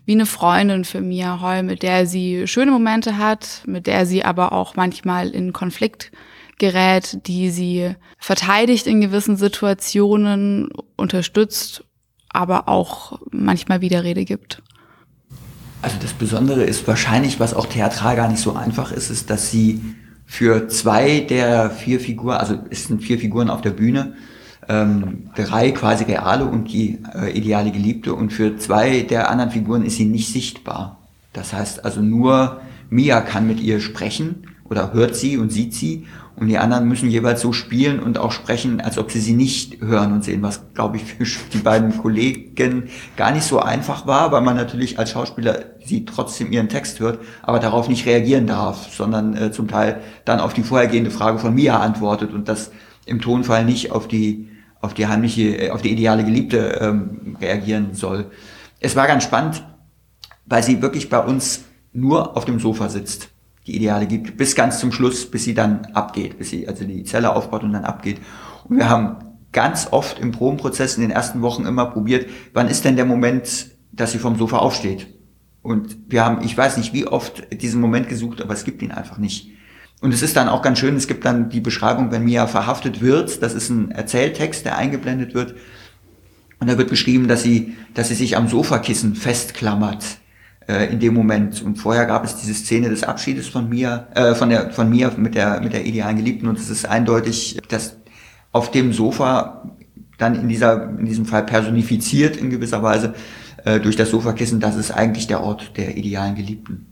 wie 0.05 0.11
eine 0.13 0.25
Freundin 0.25 0.83
für 0.83 1.01
Mia 1.01 1.39
Holl, 1.39 1.61
mit 1.61 1.83
der 1.83 2.07
sie 2.07 2.47
schöne 2.47 2.71
Momente 2.71 3.19
hat, 3.19 3.61
mit 3.67 3.85
der 3.85 4.07
sie 4.07 4.25
aber 4.25 4.51
auch 4.51 4.75
manchmal 4.75 5.29
in 5.29 5.53
Konflikt 5.53 6.11
gerät, 6.57 7.19
die 7.27 7.51
sie 7.51 7.93
verteidigt 8.17 8.87
in 8.87 8.99
gewissen 8.99 9.37
Situationen, 9.37 10.69
unterstützt 10.95 11.83
aber 12.33 12.67
auch 12.67 13.19
manchmal 13.31 13.81
Widerrede 13.81 14.25
gibt. 14.25 14.61
Also 15.81 15.97
das 16.01 16.13
Besondere 16.13 16.63
ist 16.63 16.87
wahrscheinlich, 16.87 17.39
was 17.39 17.53
auch 17.53 17.65
theatral 17.65 18.15
gar 18.15 18.29
nicht 18.29 18.41
so 18.41 18.55
einfach 18.55 18.91
ist, 18.91 19.09
ist, 19.09 19.29
dass 19.29 19.49
sie 19.49 19.81
für 20.25 20.67
zwei 20.67 21.19
der 21.21 21.71
vier 21.71 21.99
Figuren, 21.99 22.37
also 22.37 22.59
es 22.69 22.87
sind 22.87 23.03
vier 23.03 23.19
Figuren 23.19 23.49
auf 23.49 23.61
der 23.61 23.71
Bühne, 23.71 24.13
ähm, 24.69 25.29
drei 25.35 25.71
quasi 25.71 26.03
reale 26.03 26.45
und 26.45 26.71
die 26.71 26.99
äh, 27.15 27.35
ideale 27.35 27.71
Geliebte 27.71 28.13
und 28.13 28.31
für 28.31 28.57
zwei 28.57 29.01
der 29.01 29.29
anderen 29.29 29.51
Figuren 29.51 29.83
ist 29.83 29.97
sie 29.97 30.05
nicht 30.05 30.31
sichtbar. 30.31 30.99
Das 31.33 31.51
heißt 31.51 31.83
also 31.83 32.01
nur 32.01 32.61
Mia 32.89 33.21
kann 33.21 33.47
mit 33.47 33.59
ihr 33.59 33.79
sprechen 33.81 34.47
oder 34.65 34.93
hört 34.93 35.15
sie 35.15 35.37
und 35.37 35.51
sieht 35.51 35.73
sie 35.73 36.05
und 36.35 36.47
die 36.47 36.57
anderen 36.57 36.87
müssen 36.87 37.09
jeweils 37.09 37.41
so 37.41 37.53
spielen 37.53 37.99
und 37.99 38.17
auch 38.17 38.31
sprechen, 38.31 38.81
als 38.81 38.97
ob 38.97 39.11
sie 39.11 39.19
sie 39.19 39.33
nicht 39.33 39.81
hören 39.81 40.13
und 40.13 40.23
sehen, 40.23 40.41
was, 40.41 40.73
glaube 40.73 40.97
ich, 40.97 41.03
für 41.03 41.25
die 41.53 41.59
beiden 41.59 41.97
Kollegen 41.97 42.89
gar 43.17 43.31
nicht 43.31 43.43
so 43.43 43.59
einfach 43.59 44.07
war, 44.07 44.31
weil 44.31 44.41
man 44.41 44.55
natürlich 44.55 44.97
als 44.97 45.11
Schauspieler 45.11 45.65
sie 45.83 46.05
trotzdem 46.05 46.51
ihren 46.51 46.69
Text 46.69 46.99
hört, 46.99 47.19
aber 47.43 47.59
darauf 47.59 47.89
nicht 47.89 48.05
reagieren 48.05 48.47
darf, 48.47 48.91
sondern 48.93 49.35
äh, 49.35 49.51
zum 49.51 49.67
Teil 49.67 50.01
dann 50.25 50.39
auf 50.39 50.53
die 50.53 50.63
vorhergehende 50.63 51.11
Frage 51.11 51.37
von 51.37 51.53
Mia 51.53 51.79
antwortet 51.79 52.33
und 52.33 52.47
das 52.47 52.71
im 53.05 53.19
Tonfall 53.19 53.65
nicht 53.65 53.91
auf 53.91 54.07
die, 54.07 54.49
auf 54.79 54.93
die 54.93 55.07
heimliche, 55.07 55.57
äh, 55.57 55.69
auf 55.71 55.81
die 55.81 55.91
ideale 55.91 56.23
Geliebte 56.23 56.79
ähm, 56.81 57.37
reagieren 57.41 57.93
soll. 57.93 58.31
Es 58.79 58.95
war 58.95 59.07
ganz 59.07 59.23
spannend, 59.23 59.63
weil 60.45 60.63
sie 60.63 60.81
wirklich 60.81 61.09
bei 61.09 61.19
uns 61.19 61.65
nur 61.93 62.37
auf 62.37 62.45
dem 62.45 62.59
Sofa 62.59 62.89
sitzt 62.89 63.30
die 63.67 63.75
Ideale 63.75 64.07
gibt, 64.07 64.37
bis 64.37 64.55
ganz 64.55 64.79
zum 64.79 64.91
Schluss, 64.91 65.29
bis 65.29 65.43
sie 65.43 65.53
dann 65.53 65.85
abgeht, 65.93 66.37
bis 66.37 66.49
sie 66.49 66.67
also 66.67 66.83
die 66.83 67.03
Zelle 67.03 67.35
aufbaut 67.35 67.63
und 67.63 67.73
dann 67.73 67.85
abgeht. 67.85 68.17
Und 68.67 68.77
wir 68.77 68.89
haben 68.89 69.17
ganz 69.51 69.87
oft 69.91 70.19
im 70.19 70.31
Probenprozess 70.31 70.95
in 70.95 71.01
den 71.01 71.11
ersten 71.11 71.41
Wochen 71.41 71.65
immer 71.65 71.85
probiert, 71.85 72.27
wann 72.53 72.67
ist 72.67 72.85
denn 72.85 72.95
der 72.95 73.05
Moment, 73.05 73.67
dass 73.91 74.13
sie 74.13 74.19
vom 74.19 74.37
Sofa 74.37 74.57
aufsteht? 74.57 75.07
Und 75.61 75.97
wir 76.07 76.25
haben, 76.25 76.43
ich 76.43 76.57
weiß 76.57 76.77
nicht 76.77 76.93
wie 76.93 77.05
oft, 77.05 77.43
diesen 77.61 77.81
Moment 77.81 78.09
gesucht, 78.09 78.41
aber 78.41 78.53
es 78.53 78.63
gibt 78.63 78.81
ihn 78.81 78.91
einfach 78.91 79.17
nicht. 79.17 79.51
Und 79.99 80.11
es 80.11 80.23
ist 80.23 80.35
dann 80.35 80.49
auch 80.49 80.63
ganz 80.63 80.79
schön, 80.79 80.95
es 80.95 81.07
gibt 81.07 81.25
dann 81.25 81.49
die 81.49 81.59
Beschreibung, 81.59 82.11
wenn 82.11 82.23
Mia 82.23 82.47
verhaftet 82.47 83.01
wird, 83.01 83.43
das 83.43 83.53
ist 83.53 83.69
ein 83.69 83.91
Erzähltext, 83.91 84.65
der 84.65 84.77
eingeblendet 84.77 85.35
wird. 85.35 85.53
Und 86.59 86.67
da 86.67 86.77
wird 86.79 86.89
beschrieben, 86.89 87.27
dass 87.27 87.43
sie, 87.43 87.75
dass 87.93 88.07
sie 88.07 88.15
sich 88.15 88.37
am 88.37 88.47
Sofakissen 88.47 89.13
festklammert 89.13 90.20
in 90.91 90.99
dem 90.99 91.13
Moment. 91.13 91.61
Und 91.61 91.77
vorher 91.77 92.05
gab 92.05 92.23
es 92.23 92.35
diese 92.35 92.53
Szene 92.53 92.89
des 92.89 93.03
Abschiedes 93.03 93.47
von 93.47 93.69
mir, 93.69 94.07
äh, 94.15 94.35
von 94.35 94.49
der 94.49 94.71
von 94.71 94.89
mir 94.89 95.11
mit 95.17 95.35
der 95.35 95.61
mit 95.61 95.73
der 95.73 95.85
idealen 95.85 96.17
Geliebten 96.17 96.47
und 96.47 96.57
es 96.57 96.69
ist 96.69 96.85
eindeutig, 96.85 97.59
dass 97.69 97.97
auf 98.51 98.71
dem 98.71 98.93
Sofa 98.93 99.69
dann 100.17 100.35
in 100.35 100.47
dieser 100.47 100.89
in 100.97 101.05
diesem 101.05 101.25
Fall 101.25 101.45
personifiziert 101.45 102.37
in 102.37 102.49
gewisser 102.49 102.83
Weise 102.83 103.13
äh, 103.65 103.79
durch 103.79 103.95
das 103.95 104.09
Sofakissen, 104.09 104.59
das 104.59 104.75
ist 104.75 104.91
eigentlich 104.91 105.27
der 105.27 105.41
Ort 105.41 105.77
der 105.77 105.97
idealen 105.97 106.35
Geliebten. 106.35 106.87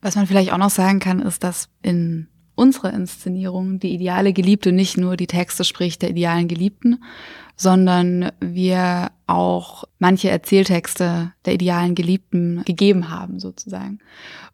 Was 0.00 0.16
man 0.16 0.26
vielleicht 0.26 0.52
auch 0.52 0.58
noch 0.58 0.70
sagen 0.70 0.98
kann, 0.98 1.20
ist, 1.20 1.44
dass 1.44 1.68
in 1.82 2.28
unserer 2.62 2.92
Inszenierung 2.92 3.80
die 3.80 3.92
ideale 3.92 4.32
Geliebte 4.32 4.70
nicht 4.70 4.96
nur 4.96 5.16
die 5.16 5.26
Texte 5.26 5.64
spricht 5.64 6.02
der 6.02 6.10
idealen 6.10 6.46
Geliebten, 6.46 7.02
sondern 7.56 8.30
wir 8.40 9.10
auch 9.26 9.84
manche 9.98 10.30
Erzähltexte 10.30 11.32
der 11.44 11.54
idealen 11.54 11.96
Geliebten 11.96 12.62
gegeben 12.64 13.10
haben 13.10 13.40
sozusagen, 13.40 13.98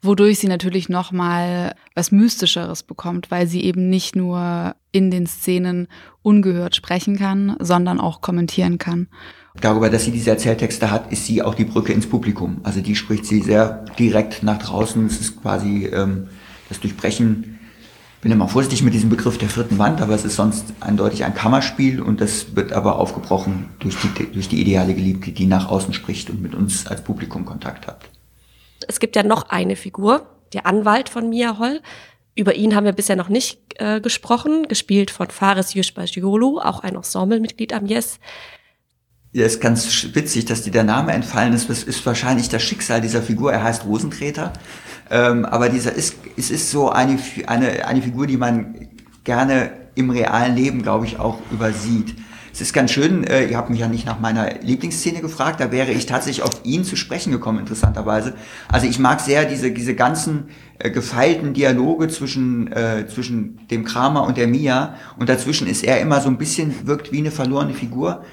wodurch 0.01 0.39
sie 0.39 0.49
natürlich 0.49 0.89
noch 0.89 1.13
mal 1.13 1.75
was 1.95 2.11
mystischeres 2.13 2.83
bekommt, 2.83 3.31
weil 3.31 3.47
sie 3.47 3.63
eben 3.63 3.91
nicht 3.91 4.17
nur 4.17 4.75
in 4.91 5.11
den 5.11 5.27
Szenen 5.27 5.87
ungehört 6.23 6.77
sprechen 6.77 7.19
kann, 7.19 7.57
sondern 7.61 8.01
auch 8.01 8.23
kommentieren 8.23 8.79
kann. 8.79 9.09
Darüber, 9.61 9.91
dass 9.91 10.05
sie 10.05 10.13
diese 10.13 10.31
Erzähltexte 10.31 10.91
hat, 10.91 11.13
ist 11.13 11.27
sie 11.27 11.43
auch 11.43 11.55
die 11.55 11.65
Brücke 11.65 11.93
ins 11.93 12.09
Publikum. 12.09 12.61
Also 12.63 12.81
die 12.81 12.97
spricht 12.97 13.27
sie 13.27 13.43
sehr 13.43 13.85
direkt 13.99 14.43
nach 14.43 14.59
draußen. 14.59 15.05
Es 15.07 15.21
ist 15.21 15.43
quasi 15.43 15.87
ähm, 15.87 16.29
das 16.69 16.81
Durchbrechen 16.81 17.58
bin 18.21 18.33
immer 18.33 18.49
vorsichtig 18.49 18.83
mit 18.83 18.95
diesem 18.95 19.11
Begriff 19.11 19.39
der 19.39 19.49
vierten 19.49 19.79
Wand, 19.79 20.01
aber 20.01 20.15
es 20.15 20.25
ist 20.25 20.37
sonst 20.37 20.65
eindeutig 20.81 21.25
ein 21.25 21.35
Kammerspiel 21.35 22.03
und 22.03 22.21
das 22.21 22.57
wird 22.57 22.73
aber 22.73 22.99
aufgebrochen 22.99 23.69
durch 23.79 23.97
die, 23.97 24.33
durch 24.33 24.49
die 24.49 24.61
ideale 24.61 24.95
Geliebte, 24.95 25.31
die 25.31 25.47
nach 25.47 25.69
außen 25.69 25.95
spricht 25.95 26.29
und 26.31 26.43
mit 26.43 26.55
uns 26.55 26.87
als 26.87 27.05
Publikum 27.05 27.45
Kontakt 27.45 27.87
hat. 27.87 28.01
Es 28.87 28.99
gibt 29.01 29.17
ja 29.17 29.23
noch 29.23 29.51
eine 29.51 29.77
Figur, 29.77 30.27
der 30.53 30.67
Anwalt 30.67 31.09
von 31.09 31.29
Mia 31.29 31.59
Holl. 31.59 31.81
Über 32.35 32.55
ihn 32.55 32.75
haben 32.75 32.85
wir 32.85 32.93
bisher 32.93 33.17
noch 33.17 33.29
nicht 33.29 33.59
äh, 33.77 34.01
gesprochen, 34.01 34.67
gespielt 34.69 35.11
von 35.11 35.29
Fares 35.29 35.75
Yushbajiolu, 35.75 36.59
auch 36.59 36.81
ein 36.81 36.95
Ensemblemitglied 36.95 37.73
am 37.73 37.87
Yes. 37.87 38.19
Ja, 39.33 39.45
ist 39.45 39.61
ganz 39.61 40.07
witzig, 40.15 40.47
dass 40.47 40.63
dir 40.63 40.71
der 40.71 40.85
Name 40.85 41.13
entfallen 41.13 41.53
ist. 41.53 41.69
Das 41.69 41.83
ist 41.83 42.05
wahrscheinlich 42.07 42.49
das 42.49 42.63
Schicksal 42.63 43.03
dieser 43.03 43.21
Figur. 43.23 43.53
Er 43.53 43.63
heißt 43.63 43.85
Rosentreter. 43.85 44.55
Ähm, 45.11 45.45
aber 45.45 45.69
dieser 45.69 45.93
ist, 45.93 46.17
es 46.37 46.51
ist 46.51 46.71
so 46.71 46.91
eine, 46.91 47.19
eine, 47.47 47.87
eine 47.87 48.03
Figur, 48.03 48.27
die 48.27 48.37
man 48.37 48.89
gerne 49.25 49.71
im 49.95 50.11
realen 50.11 50.55
Leben, 50.55 50.83
glaube 50.83 51.07
ich, 51.07 51.19
auch 51.19 51.39
übersieht. 51.51 52.15
Es 52.53 52.63
ist 52.63 52.73
ganz 52.73 52.91
schön, 52.91 53.25
äh, 53.25 53.47
ihr 53.47 53.57
habt 53.57 53.71
mich 53.71 53.79
ja 53.79 53.89
nicht 53.89 54.07
nach 54.07 54.19
meiner 54.21 54.55
Lieblingsszene 54.63 55.21
gefragt, 55.21 55.61
da 55.61 55.71
wäre 55.71 55.93
ich 55.93 56.07
tatsächlich 56.07 56.45
auf 56.45 56.61
ihn 56.65 56.83
zu 56.83 56.97
sprechen 56.97 57.31
gekommen, 57.31 57.61
interessanterweise. 57.61 58.35
Also 58.69 58.87
ich 58.87 58.99
mag 58.99 59.21
sehr 59.21 59.45
diese, 59.45 59.71
diese 59.71 59.95
ganzen 59.95 60.49
äh, 60.79 60.91
gefeilten 60.91 61.55
Dialoge 61.55 62.09
zwischen, 62.09 62.73
äh, 62.73 63.07
zwischen 63.07 63.61
dem 63.69 63.85
Kramer 63.85 64.25
und 64.25 64.37
der 64.37 64.49
Mia 64.49 64.95
und 65.19 65.29
dazwischen 65.29 65.69
ist 65.69 65.85
er 65.85 66.01
immer 66.01 66.21
so 66.21 66.29
ein 66.29 66.39
bisschen, 66.39 66.87
wirkt 66.87 67.13
wie 67.13 67.19
eine 67.19 67.31
verlorene 67.31 67.75
Figur, 67.75 68.25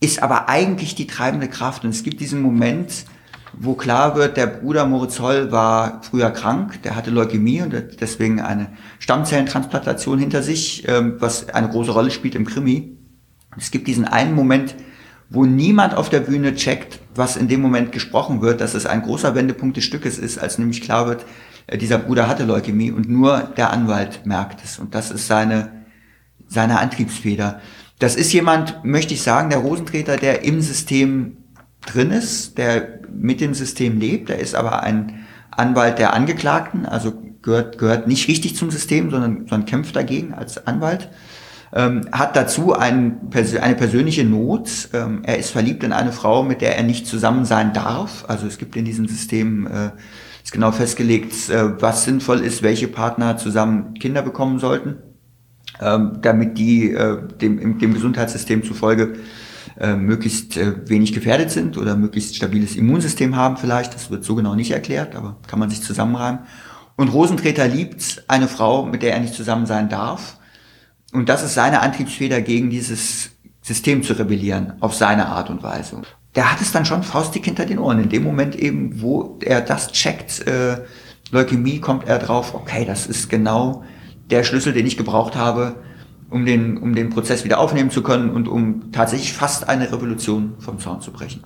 ist 0.00 0.22
aber 0.22 0.48
eigentlich 0.48 0.94
die 0.94 1.06
treibende 1.06 1.48
Kraft 1.48 1.84
und 1.84 1.90
es 1.90 2.02
gibt 2.02 2.20
diesen 2.20 2.42
Moment, 2.42 3.06
wo 3.58 3.74
klar 3.74 4.16
wird, 4.16 4.36
der 4.36 4.46
Bruder 4.46 4.86
Moritz 4.86 5.18
Holl 5.20 5.50
war 5.50 6.02
früher 6.02 6.30
krank, 6.30 6.82
der 6.82 6.94
hatte 6.94 7.10
Leukämie 7.10 7.62
und 7.62 7.74
deswegen 8.00 8.40
eine 8.40 8.68
Stammzellentransplantation 8.98 10.18
hinter 10.18 10.42
sich, 10.42 10.86
ähm, 10.88 11.16
was 11.18 11.48
eine 11.48 11.68
große 11.68 11.90
Rolle 11.90 12.10
spielt 12.10 12.34
im 12.34 12.44
Krimi. 12.44 12.96
Es 13.56 13.70
gibt 13.70 13.88
diesen 13.88 14.04
einen 14.04 14.34
Moment, 14.34 14.74
wo 15.30 15.44
niemand 15.44 15.94
auf 15.94 16.10
der 16.10 16.20
Bühne 16.20 16.54
checkt, 16.54 17.00
was 17.14 17.36
in 17.36 17.48
dem 17.48 17.60
Moment 17.60 17.92
gesprochen 17.92 18.42
wird, 18.42 18.60
dass 18.60 18.74
es 18.74 18.86
ein 18.86 19.02
großer 19.02 19.34
Wendepunkt 19.34 19.76
des 19.76 19.84
Stückes 19.84 20.18
ist, 20.18 20.38
als 20.38 20.58
nämlich 20.58 20.82
klar 20.82 21.06
wird, 21.06 21.24
äh, 21.66 21.78
dieser 21.78 21.98
Bruder 21.98 22.28
hatte 22.28 22.44
Leukämie 22.44 22.92
und 22.92 23.08
nur 23.08 23.40
der 23.56 23.70
Anwalt 23.70 24.26
merkt 24.26 24.62
es. 24.62 24.78
Und 24.78 24.94
das 24.94 25.10
ist 25.10 25.26
seine, 25.26 25.86
seine 26.46 26.78
Antriebsfeder. 26.78 27.60
Das 27.98 28.14
ist 28.14 28.32
jemand, 28.32 28.84
möchte 28.84 29.14
ich 29.14 29.22
sagen, 29.22 29.48
der 29.48 29.60
Rosentreter, 29.60 30.18
der 30.18 30.44
im 30.44 30.60
System 30.60 31.38
drin 31.86 32.10
ist, 32.10 32.58
der 32.58 33.00
mit 33.12 33.40
dem 33.40 33.54
System 33.54 33.98
lebt. 33.98 34.30
Er 34.30 34.38
ist 34.38 34.54
aber 34.54 34.82
ein 34.82 35.26
Anwalt 35.50 35.98
der 35.98 36.12
Angeklagten, 36.12 36.86
also 36.86 37.12
gehört, 37.42 37.78
gehört 37.78 38.06
nicht 38.06 38.28
richtig 38.28 38.56
zum 38.56 38.70
System, 38.70 39.10
sondern, 39.10 39.46
sondern 39.48 39.64
kämpft 39.64 39.96
dagegen 39.96 40.34
als 40.34 40.66
Anwalt. 40.66 41.08
Ähm, 41.72 42.08
hat 42.12 42.36
dazu 42.36 42.74
ein, 42.74 43.30
eine 43.60 43.74
persönliche 43.74 44.24
Not. 44.24 44.88
Ähm, 44.92 45.22
er 45.24 45.38
ist 45.38 45.50
verliebt 45.50 45.82
in 45.82 45.92
eine 45.92 46.12
Frau, 46.12 46.42
mit 46.42 46.60
der 46.60 46.76
er 46.76 46.82
nicht 46.82 47.06
zusammen 47.06 47.44
sein 47.44 47.72
darf. 47.72 48.24
Also 48.28 48.46
es 48.46 48.58
gibt 48.58 48.76
in 48.76 48.84
diesem 48.84 49.08
System 49.08 49.66
äh, 49.66 49.90
ist 50.42 50.52
genau 50.52 50.70
festgelegt, 50.70 51.50
äh, 51.50 51.80
was 51.80 52.04
sinnvoll 52.04 52.40
ist, 52.40 52.62
welche 52.62 52.86
Partner 52.86 53.36
zusammen 53.36 53.94
Kinder 53.94 54.22
bekommen 54.22 54.60
sollten, 54.60 54.96
ähm, 55.80 56.18
damit 56.22 56.56
die 56.56 56.92
äh, 56.92 57.18
dem, 57.40 57.78
dem 57.78 57.94
Gesundheitssystem 57.94 58.62
zufolge 58.62 59.14
äh, 59.78 59.94
möglichst 59.94 60.56
äh, 60.56 60.88
wenig 60.88 61.12
gefährdet 61.12 61.50
sind 61.50 61.76
oder 61.76 61.96
möglichst 61.96 62.36
stabiles 62.36 62.76
Immunsystem 62.76 63.36
haben 63.36 63.56
vielleicht. 63.56 63.94
Das 63.94 64.10
wird 64.10 64.24
so 64.24 64.34
genau 64.34 64.54
nicht 64.54 64.70
erklärt, 64.70 65.14
aber 65.14 65.36
kann 65.46 65.58
man 65.58 65.70
sich 65.70 65.82
zusammenreimen. 65.82 66.40
Und 66.96 67.08
Rosentreter 67.08 67.68
liebt 67.68 68.24
eine 68.26 68.48
Frau, 68.48 68.86
mit 68.86 69.02
der 69.02 69.12
er 69.12 69.20
nicht 69.20 69.34
zusammen 69.34 69.66
sein 69.66 69.88
darf. 69.88 70.38
Und 71.12 71.28
das 71.28 71.42
ist 71.42 71.54
seine 71.54 71.82
Antriebsfeder 71.82 72.40
gegen 72.40 72.70
dieses 72.70 73.30
System 73.60 74.02
zu 74.02 74.14
rebellieren, 74.14 74.74
auf 74.80 74.94
seine 74.94 75.26
Art 75.26 75.50
und 75.50 75.62
Weise. 75.62 76.02
Der 76.34 76.52
hat 76.52 76.60
es 76.60 76.72
dann 76.72 76.84
schon 76.84 77.02
faustig 77.02 77.44
hinter 77.44 77.66
den 77.66 77.78
Ohren. 77.78 78.02
In 78.02 78.08
dem 78.08 78.22
Moment 78.22 78.54
eben, 78.54 79.00
wo 79.00 79.38
er 79.42 79.60
das 79.60 79.92
checkt, 79.92 80.46
äh, 80.46 80.78
Leukämie, 81.30 81.80
kommt 81.80 82.06
er 82.06 82.18
drauf, 82.18 82.54
okay, 82.54 82.84
das 82.84 83.06
ist 83.06 83.28
genau 83.28 83.84
der 84.30 84.44
Schlüssel, 84.44 84.72
den 84.72 84.86
ich 84.86 84.96
gebraucht 84.96 85.36
habe, 85.36 85.76
um 86.30 86.44
den, 86.44 86.78
um 86.78 86.94
den 86.94 87.10
Prozess 87.10 87.44
wieder 87.44 87.58
aufnehmen 87.58 87.90
zu 87.90 88.02
können 88.02 88.30
und 88.30 88.48
um 88.48 88.92
tatsächlich 88.92 89.32
fast 89.32 89.68
eine 89.68 89.92
Revolution 89.92 90.54
vom 90.58 90.78
Zaun 90.78 91.00
zu 91.00 91.12
brechen. 91.12 91.44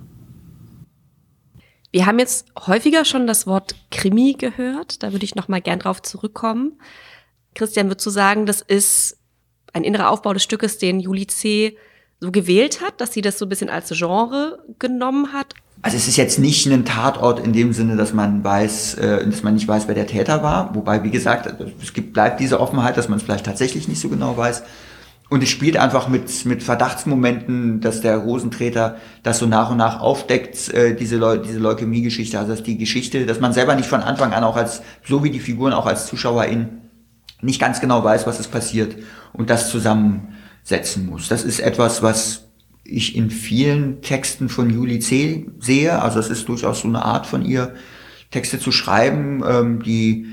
Wir 1.91 2.05
haben 2.05 2.19
jetzt 2.19 2.47
häufiger 2.67 3.03
schon 3.03 3.27
das 3.27 3.45
Wort 3.47 3.75
Krimi 3.91 4.33
gehört. 4.37 5.03
Da 5.03 5.11
würde 5.11 5.25
ich 5.25 5.35
noch 5.35 5.49
mal 5.49 5.61
gern 5.61 5.79
drauf 5.79 6.01
zurückkommen. 6.01 6.79
Christian, 7.53 7.89
würdest 7.89 8.05
du 8.05 8.09
sagen, 8.11 8.45
das 8.45 8.61
ist 8.61 9.17
ein 9.73 9.83
innerer 9.83 10.09
Aufbau 10.09 10.33
des 10.33 10.43
Stückes, 10.43 10.77
den 10.77 10.99
Juli 11.01 11.27
C. 11.27 11.77
so 12.19 12.31
gewählt 12.31 12.81
hat, 12.81 13.01
dass 13.01 13.13
sie 13.13 13.21
das 13.21 13.37
so 13.37 13.45
ein 13.45 13.49
bisschen 13.49 13.69
als 13.69 13.89
Genre 13.89 14.65
genommen 14.79 15.33
hat? 15.33 15.53
Also 15.83 15.97
es 15.97 16.07
ist 16.07 16.17
jetzt 16.17 16.37
nicht 16.37 16.67
ein 16.67 16.85
Tatort 16.85 17.39
in 17.39 17.53
dem 17.53 17.73
Sinne, 17.73 17.95
dass 17.95 18.13
man 18.13 18.43
weiß, 18.43 18.95
äh, 18.95 19.25
dass 19.25 19.41
man 19.41 19.55
nicht 19.55 19.67
weiß, 19.67 19.87
wer 19.87 19.95
der 19.95 20.05
Täter 20.05 20.43
war. 20.43 20.75
Wobei, 20.75 21.03
wie 21.03 21.09
gesagt, 21.09 21.53
es 21.81 21.93
gibt, 21.93 22.13
bleibt 22.13 22.39
diese 22.39 22.59
Offenheit, 22.59 22.97
dass 22.97 23.09
man 23.09 23.17
es 23.17 23.23
vielleicht 23.23 23.45
tatsächlich 23.45 23.87
nicht 23.87 23.99
so 23.99 24.09
genau 24.09 24.37
weiß. 24.37 24.63
Und 25.29 25.41
es 25.41 25.49
spielt 25.49 25.77
einfach 25.77 26.07
mit, 26.09 26.45
mit 26.45 26.61
Verdachtsmomenten, 26.61 27.79
dass 27.79 28.01
der 28.01 28.17
Rosentreter 28.17 28.97
das 29.23 29.39
so 29.39 29.45
nach 29.45 29.71
und 29.71 29.77
nach 29.77 30.01
aufdeckt, 30.01 30.71
äh, 30.73 30.93
diese, 30.93 31.15
Leu 31.15 31.37
diese 31.37 31.57
Leukämie-Geschichte, 31.57 32.37
also 32.37 32.51
dass 32.51 32.63
die 32.63 32.77
Geschichte, 32.77 33.25
dass 33.25 33.39
man 33.39 33.53
selber 33.53 33.75
nicht 33.75 33.87
von 33.87 34.01
Anfang 34.01 34.33
an 34.33 34.43
auch 34.43 34.57
als, 34.57 34.81
so 35.07 35.23
wie 35.23 35.31
die 35.31 35.39
Figuren 35.39 35.73
auch 35.73 35.85
als 35.85 36.05
Zuschauerin, 36.05 36.81
nicht 37.41 37.61
ganz 37.61 37.79
genau 37.79 38.03
weiß, 38.03 38.27
was 38.27 38.39
ist 38.39 38.51
passiert 38.51 38.97
und 39.31 39.49
das 39.49 39.71
zusammensetzen 39.71 41.05
muss. 41.05 41.29
Das 41.29 41.43
ist 41.43 41.59
etwas, 41.61 42.03
was 42.03 42.50
ich 42.83 43.15
in 43.15 43.29
vielen 43.29 44.01
Texten 44.01 44.49
von 44.49 44.69
Julie 44.69 44.99
C. 44.99 45.47
sehe. 45.59 46.01
Also 46.01 46.19
es 46.19 46.29
ist 46.29 46.47
durchaus 46.49 46.81
so 46.81 46.87
eine 46.87 47.05
Art 47.05 47.25
von 47.25 47.45
ihr, 47.45 47.73
Texte 48.31 48.59
zu 48.59 48.71
schreiben, 48.71 49.43
ähm, 49.47 49.83
die 49.83 50.25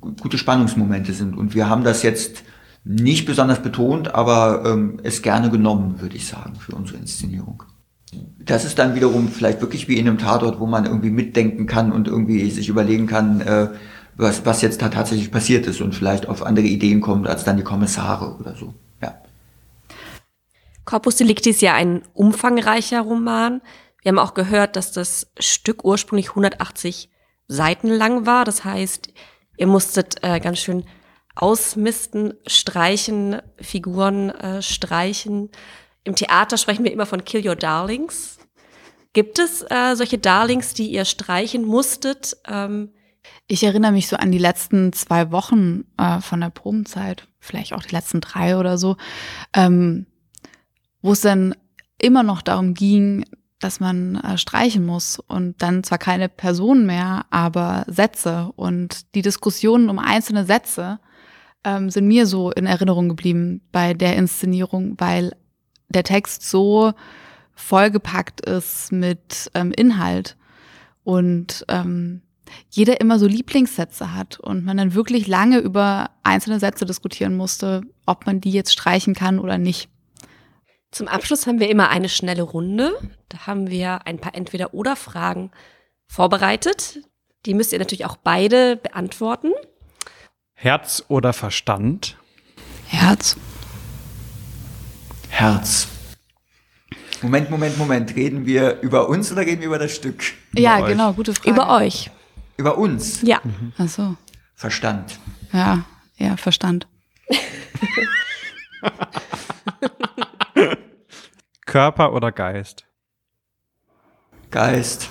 gute 0.00 0.38
Spannungsmomente 0.38 1.12
sind. 1.12 1.36
Und 1.36 1.54
wir 1.54 1.68
haben 1.68 1.84
das 1.84 2.02
jetzt 2.02 2.42
nicht 2.84 3.26
besonders 3.26 3.62
betont, 3.62 4.14
aber 4.14 4.64
ähm, 4.66 4.98
es 5.02 5.22
gerne 5.22 5.50
genommen, 5.50 6.00
würde 6.00 6.16
ich 6.16 6.26
sagen, 6.26 6.54
für 6.56 6.74
unsere 6.74 6.98
Inszenierung. 6.98 7.62
Das 8.44 8.64
ist 8.64 8.78
dann 8.78 8.94
wiederum 8.94 9.28
vielleicht 9.28 9.60
wirklich 9.60 9.88
wie 9.88 9.96
in 9.96 10.08
einem 10.08 10.18
Tatort, 10.18 10.60
wo 10.60 10.66
man 10.66 10.84
irgendwie 10.84 11.10
mitdenken 11.10 11.66
kann 11.66 11.92
und 11.92 12.08
irgendwie 12.08 12.50
sich 12.50 12.68
überlegen 12.68 13.06
kann, 13.06 13.40
äh, 13.40 13.68
was, 14.16 14.44
was 14.44 14.62
jetzt 14.62 14.82
da 14.82 14.88
tatsächlich 14.88 15.30
passiert 15.30 15.66
ist 15.66 15.80
und 15.80 15.94
vielleicht 15.94 16.28
auf 16.28 16.44
andere 16.44 16.66
Ideen 16.66 17.00
kommt 17.00 17.26
als 17.26 17.44
dann 17.44 17.56
die 17.56 17.62
Kommissare 17.62 18.36
oder 18.38 18.54
so. 18.56 18.74
Corpus 20.92 21.16
Delicti 21.16 21.48
ist 21.48 21.62
ja 21.62 21.72
ein 21.72 22.02
umfangreicher 22.12 23.00
Roman. 23.00 23.62
Wir 24.02 24.10
haben 24.10 24.18
auch 24.18 24.34
gehört, 24.34 24.76
dass 24.76 24.92
das 24.92 25.32
Stück 25.38 25.86
ursprünglich 25.86 26.28
180 26.28 27.08
Seiten 27.48 27.88
lang 27.88 28.26
war. 28.26 28.44
Das 28.44 28.62
heißt, 28.66 29.08
ihr 29.56 29.66
musstet 29.68 30.22
äh, 30.22 30.38
ganz 30.38 30.58
schön 30.58 30.84
ausmisten, 31.34 32.34
streichen, 32.46 33.40
Figuren 33.56 34.28
äh, 34.32 34.60
streichen. 34.60 35.48
Im 36.04 36.14
Theater 36.14 36.58
sprechen 36.58 36.84
wir 36.84 36.92
immer 36.92 37.06
von 37.06 37.24
Kill 37.24 37.48
Your 37.48 37.56
Darlings. 37.56 38.38
Gibt 39.14 39.38
es 39.38 39.62
äh, 39.62 39.94
solche 39.94 40.18
Darlings, 40.18 40.74
die 40.74 40.88
ihr 40.88 41.06
streichen 41.06 41.64
musstet? 41.64 42.36
Ähm, 42.46 42.92
ich 43.46 43.64
erinnere 43.64 43.92
mich 43.92 44.08
so 44.08 44.16
an 44.16 44.30
die 44.30 44.36
letzten 44.36 44.92
zwei 44.92 45.32
Wochen 45.32 45.84
äh, 45.96 46.20
von 46.20 46.42
der 46.42 46.50
Probenzeit, 46.50 47.28
vielleicht 47.40 47.72
auch 47.72 47.82
die 47.82 47.94
letzten 47.94 48.20
drei 48.20 48.58
oder 48.58 48.76
so. 48.76 48.98
Ähm, 49.54 50.04
wo 51.02 51.12
es 51.12 51.20
dann 51.20 51.54
immer 51.98 52.22
noch 52.22 52.42
darum 52.42 52.74
ging, 52.74 53.24
dass 53.60 53.80
man 53.80 54.16
äh, 54.16 54.38
streichen 54.38 54.84
muss 54.84 55.18
und 55.18 55.62
dann 55.62 55.84
zwar 55.84 55.98
keine 55.98 56.28
Person 56.28 56.86
mehr, 56.86 57.26
aber 57.30 57.84
Sätze 57.86 58.50
und 58.56 59.14
die 59.14 59.22
Diskussionen 59.22 59.88
um 59.88 59.98
einzelne 59.98 60.44
Sätze 60.44 60.98
ähm, 61.64 61.90
sind 61.90 62.08
mir 62.08 62.26
so 62.26 62.50
in 62.50 62.66
Erinnerung 62.66 63.08
geblieben 63.08 63.60
bei 63.70 63.94
der 63.94 64.16
Inszenierung, 64.16 64.96
weil 64.98 65.32
der 65.88 66.02
Text 66.02 66.48
so 66.48 66.92
vollgepackt 67.54 68.40
ist 68.40 68.90
mit 68.90 69.50
ähm, 69.54 69.72
Inhalt 69.72 70.36
und 71.04 71.64
ähm, 71.68 72.22
jeder 72.70 73.00
immer 73.00 73.18
so 73.18 73.26
Lieblingssätze 73.26 74.14
hat 74.14 74.38
und 74.40 74.64
man 74.64 74.76
dann 74.76 74.94
wirklich 74.94 75.26
lange 75.26 75.58
über 75.58 76.10
einzelne 76.22 76.58
Sätze 76.58 76.84
diskutieren 76.84 77.36
musste, 77.36 77.82
ob 78.06 78.26
man 78.26 78.40
die 78.40 78.50
jetzt 78.50 78.72
streichen 78.72 79.14
kann 79.14 79.38
oder 79.38 79.56
nicht. 79.58 79.88
Zum 80.92 81.08
Abschluss 81.08 81.46
haben 81.46 81.58
wir 81.58 81.70
immer 81.70 81.88
eine 81.88 82.10
schnelle 82.10 82.42
Runde. 82.42 82.92
Da 83.30 83.46
haben 83.46 83.70
wir 83.70 84.06
ein 84.06 84.18
paar 84.18 84.34
Entweder-Oder-Fragen 84.34 85.50
vorbereitet. 86.06 87.00
Die 87.46 87.54
müsst 87.54 87.72
ihr 87.72 87.78
natürlich 87.78 88.04
auch 88.04 88.16
beide 88.16 88.76
beantworten. 88.76 89.52
Herz 90.52 91.02
oder 91.08 91.32
Verstand? 91.32 92.18
Herz. 92.86 93.36
Herz. 95.30 95.88
Moment, 97.22 97.48
Moment, 97.50 97.78
Moment. 97.78 98.14
Reden 98.14 98.44
wir 98.44 98.82
über 98.82 99.08
uns 99.08 99.32
oder 99.32 99.40
reden 99.40 99.60
wir 99.60 99.68
über 99.68 99.78
das 99.78 99.96
Stück? 99.96 100.22
Ja, 100.52 100.82
euch. 100.82 100.88
genau, 100.88 101.14
gute 101.14 101.32
Frage. 101.32 101.50
Über 101.50 101.70
euch. 101.70 102.10
Über 102.58 102.76
uns. 102.76 103.22
Ja. 103.22 103.40
Ach 103.78 103.88
so. 103.88 104.14
Verstand. 104.54 105.18
Ja, 105.54 105.86
ja, 106.18 106.36
Verstand. 106.36 106.86
Körper 111.72 112.12
oder 112.12 112.32
Geist? 112.32 112.84
Geist. 114.50 115.08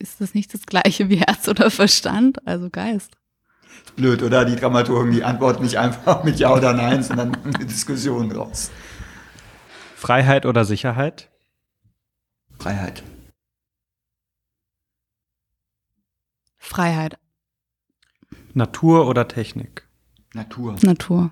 Ist 0.00 0.20
das 0.20 0.34
nicht 0.34 0.52
das 0.52 0.66
gleiche 0.66 1.08
wie 1.08 1.18
Herz 1.18 1.46
oder 1.46 1.70
Verstand? 1.70 2.44
Also 2.44 2.70
Geist. 2.70 3.16
Blöd, 3.94 4.20
oder? 4.24 4.44
Die 4.44 4.56
Dramaturgen, 4.56 5.12
die 5.12 5.22
antworten 5.22 5.62
nicht 5.62 5.78
einfach 5.78 6.24
mit 6.24 6.40
Ja 6.40 6.52
oder 6.52 6.72
Nein, 6.72 7.04
sondern 7.04 7.36
eine 7.44 7.66
Diskussion 7.66 8.30
draus. 8.30 8.72
Freiheit 9.94 10.44
oder 10.44 10.64
Sicherheit? 10.64 11.30
Freiheit. 12.58 13.04
Freiheit. 16.56 17.16
Natur 18.54 19.06
oder 19.06 19.28
Technik? 19.28 19.86
Natur. 20.34 20.74
Natur. 20.82 21.30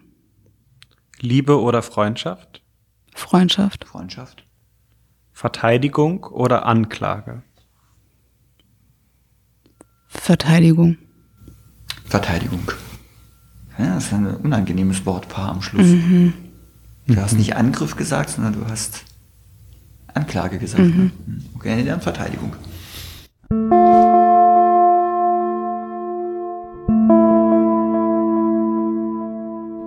Liebe 1.19 1.61
oder 1.61 1.83
Freundschaft? 1.83 2.64
Freundschaft. 3.15 3.87
Freundschaft. 3.87 4.45
Verteidigung 5.33 6.25
oder 6.25 6.67
Anklage? 6.67 7.43
Verteidigung. 10.09 10.99
Verteidigung. 12.05 12.71
Ja, 13.79 13.95
das 13.95 14.07
ist 14.07 14.13
ein 14.13 14.27
unangenehmes 14.27 15.07
Wortpaar 15.07 15.51
am 15.51 15.63
Schluss. 15.63 15.87
Du 17.07 17.17
hast 17.17 17.35
nicht 17.35 17.57
Angriff 17.57 17.97
gesagt, 17.97 18.31
sondern 18.31 18.53
du 18.55 18.67
hast 18.67 19.05
Anklage 20.13 20.59
gesagt. 20.59 20.85
Ne? 20.85 21.11
Okay, 21.55 21.77
nee, 21.77 21.85
dann 21.85 22.01
Verteidigung. 22.01 22.53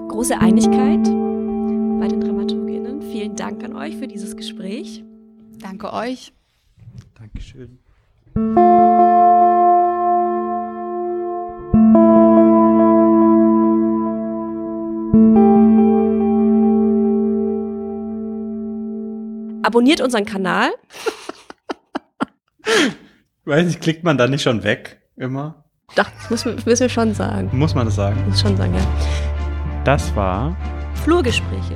Große 0.09 0.37
Einigkeit 0.39 1.07
bei 1.99 2.07
den 2.07 2.21
Dramaturginnen. 2.21 3.01
Vielen 3.01 3.35
Dank 3.35 3.63
an 3.63 3.75
euch 3.75 3.97
für 3.97 4.07
dieses 4.07 4.35
Gespräch. 4.35 5.03
Danke 5.59 5.93
euch. 5.93 6.33
Dankeschön. 7.15 7.79
Abonniert 19.63 20.01
unseren 20.01 20.25
Kanal. 20.25 20.69
Weiß 23.45 23.65
nicht, 23.65 23.81
klickt 23.81 24.03
man 24.03 24.17
da 24.17 24.27
nicht 24.27 24.43
schon 24.43 24.63
weg? 24.63 25.01
Immer? 25.15 25.65
Doch, 25.95 26.09
das 26.09 26.29
müssen 26.29 26.57
wir, 26.57 26.65
müssen 26.65 26.81
wir 26.81 26.89
schon 26.89 27.13
sagen. 27.13 27.49
Muss 27.51 27.73
man 27.75 27.85
das 27.85 27.95
sagen? 27.95 28.23
Muss 28.27 28.39
schon 28.39 28.55
sagen, 28.55 28.73
ja. 28.75 28.87
Das 29.83 30.15
war 30.15 30.55
Flurgespräche. 31.07 31.75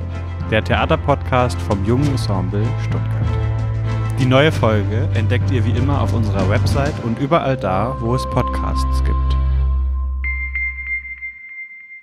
der 0.50 0.62
Theaterpodcast 0.62 1.58
vom 1.62 1.82
Jungen 1.86 2.06
Ensemble 2.08 2.66
Stuttgart. 2.82 3.26
Die 4.18 4.26
neue 4.26 4.52
Folge 4.52 5.08
entdeckt 5.14 5.50
ihr 5.50 5.64
wie 5.64 5.70
immer 5.70 6.02
auf 6.02 6.12
unserer 6.12 6.50
Website 6.50 6.92
und 7.02 7.18
überall 7.18 7.56
da, 7.56 7.96
wo 8.00 8.14
es 8.14 8.28
Podcasts 8.28 9.02
gibt. 9.02 9.16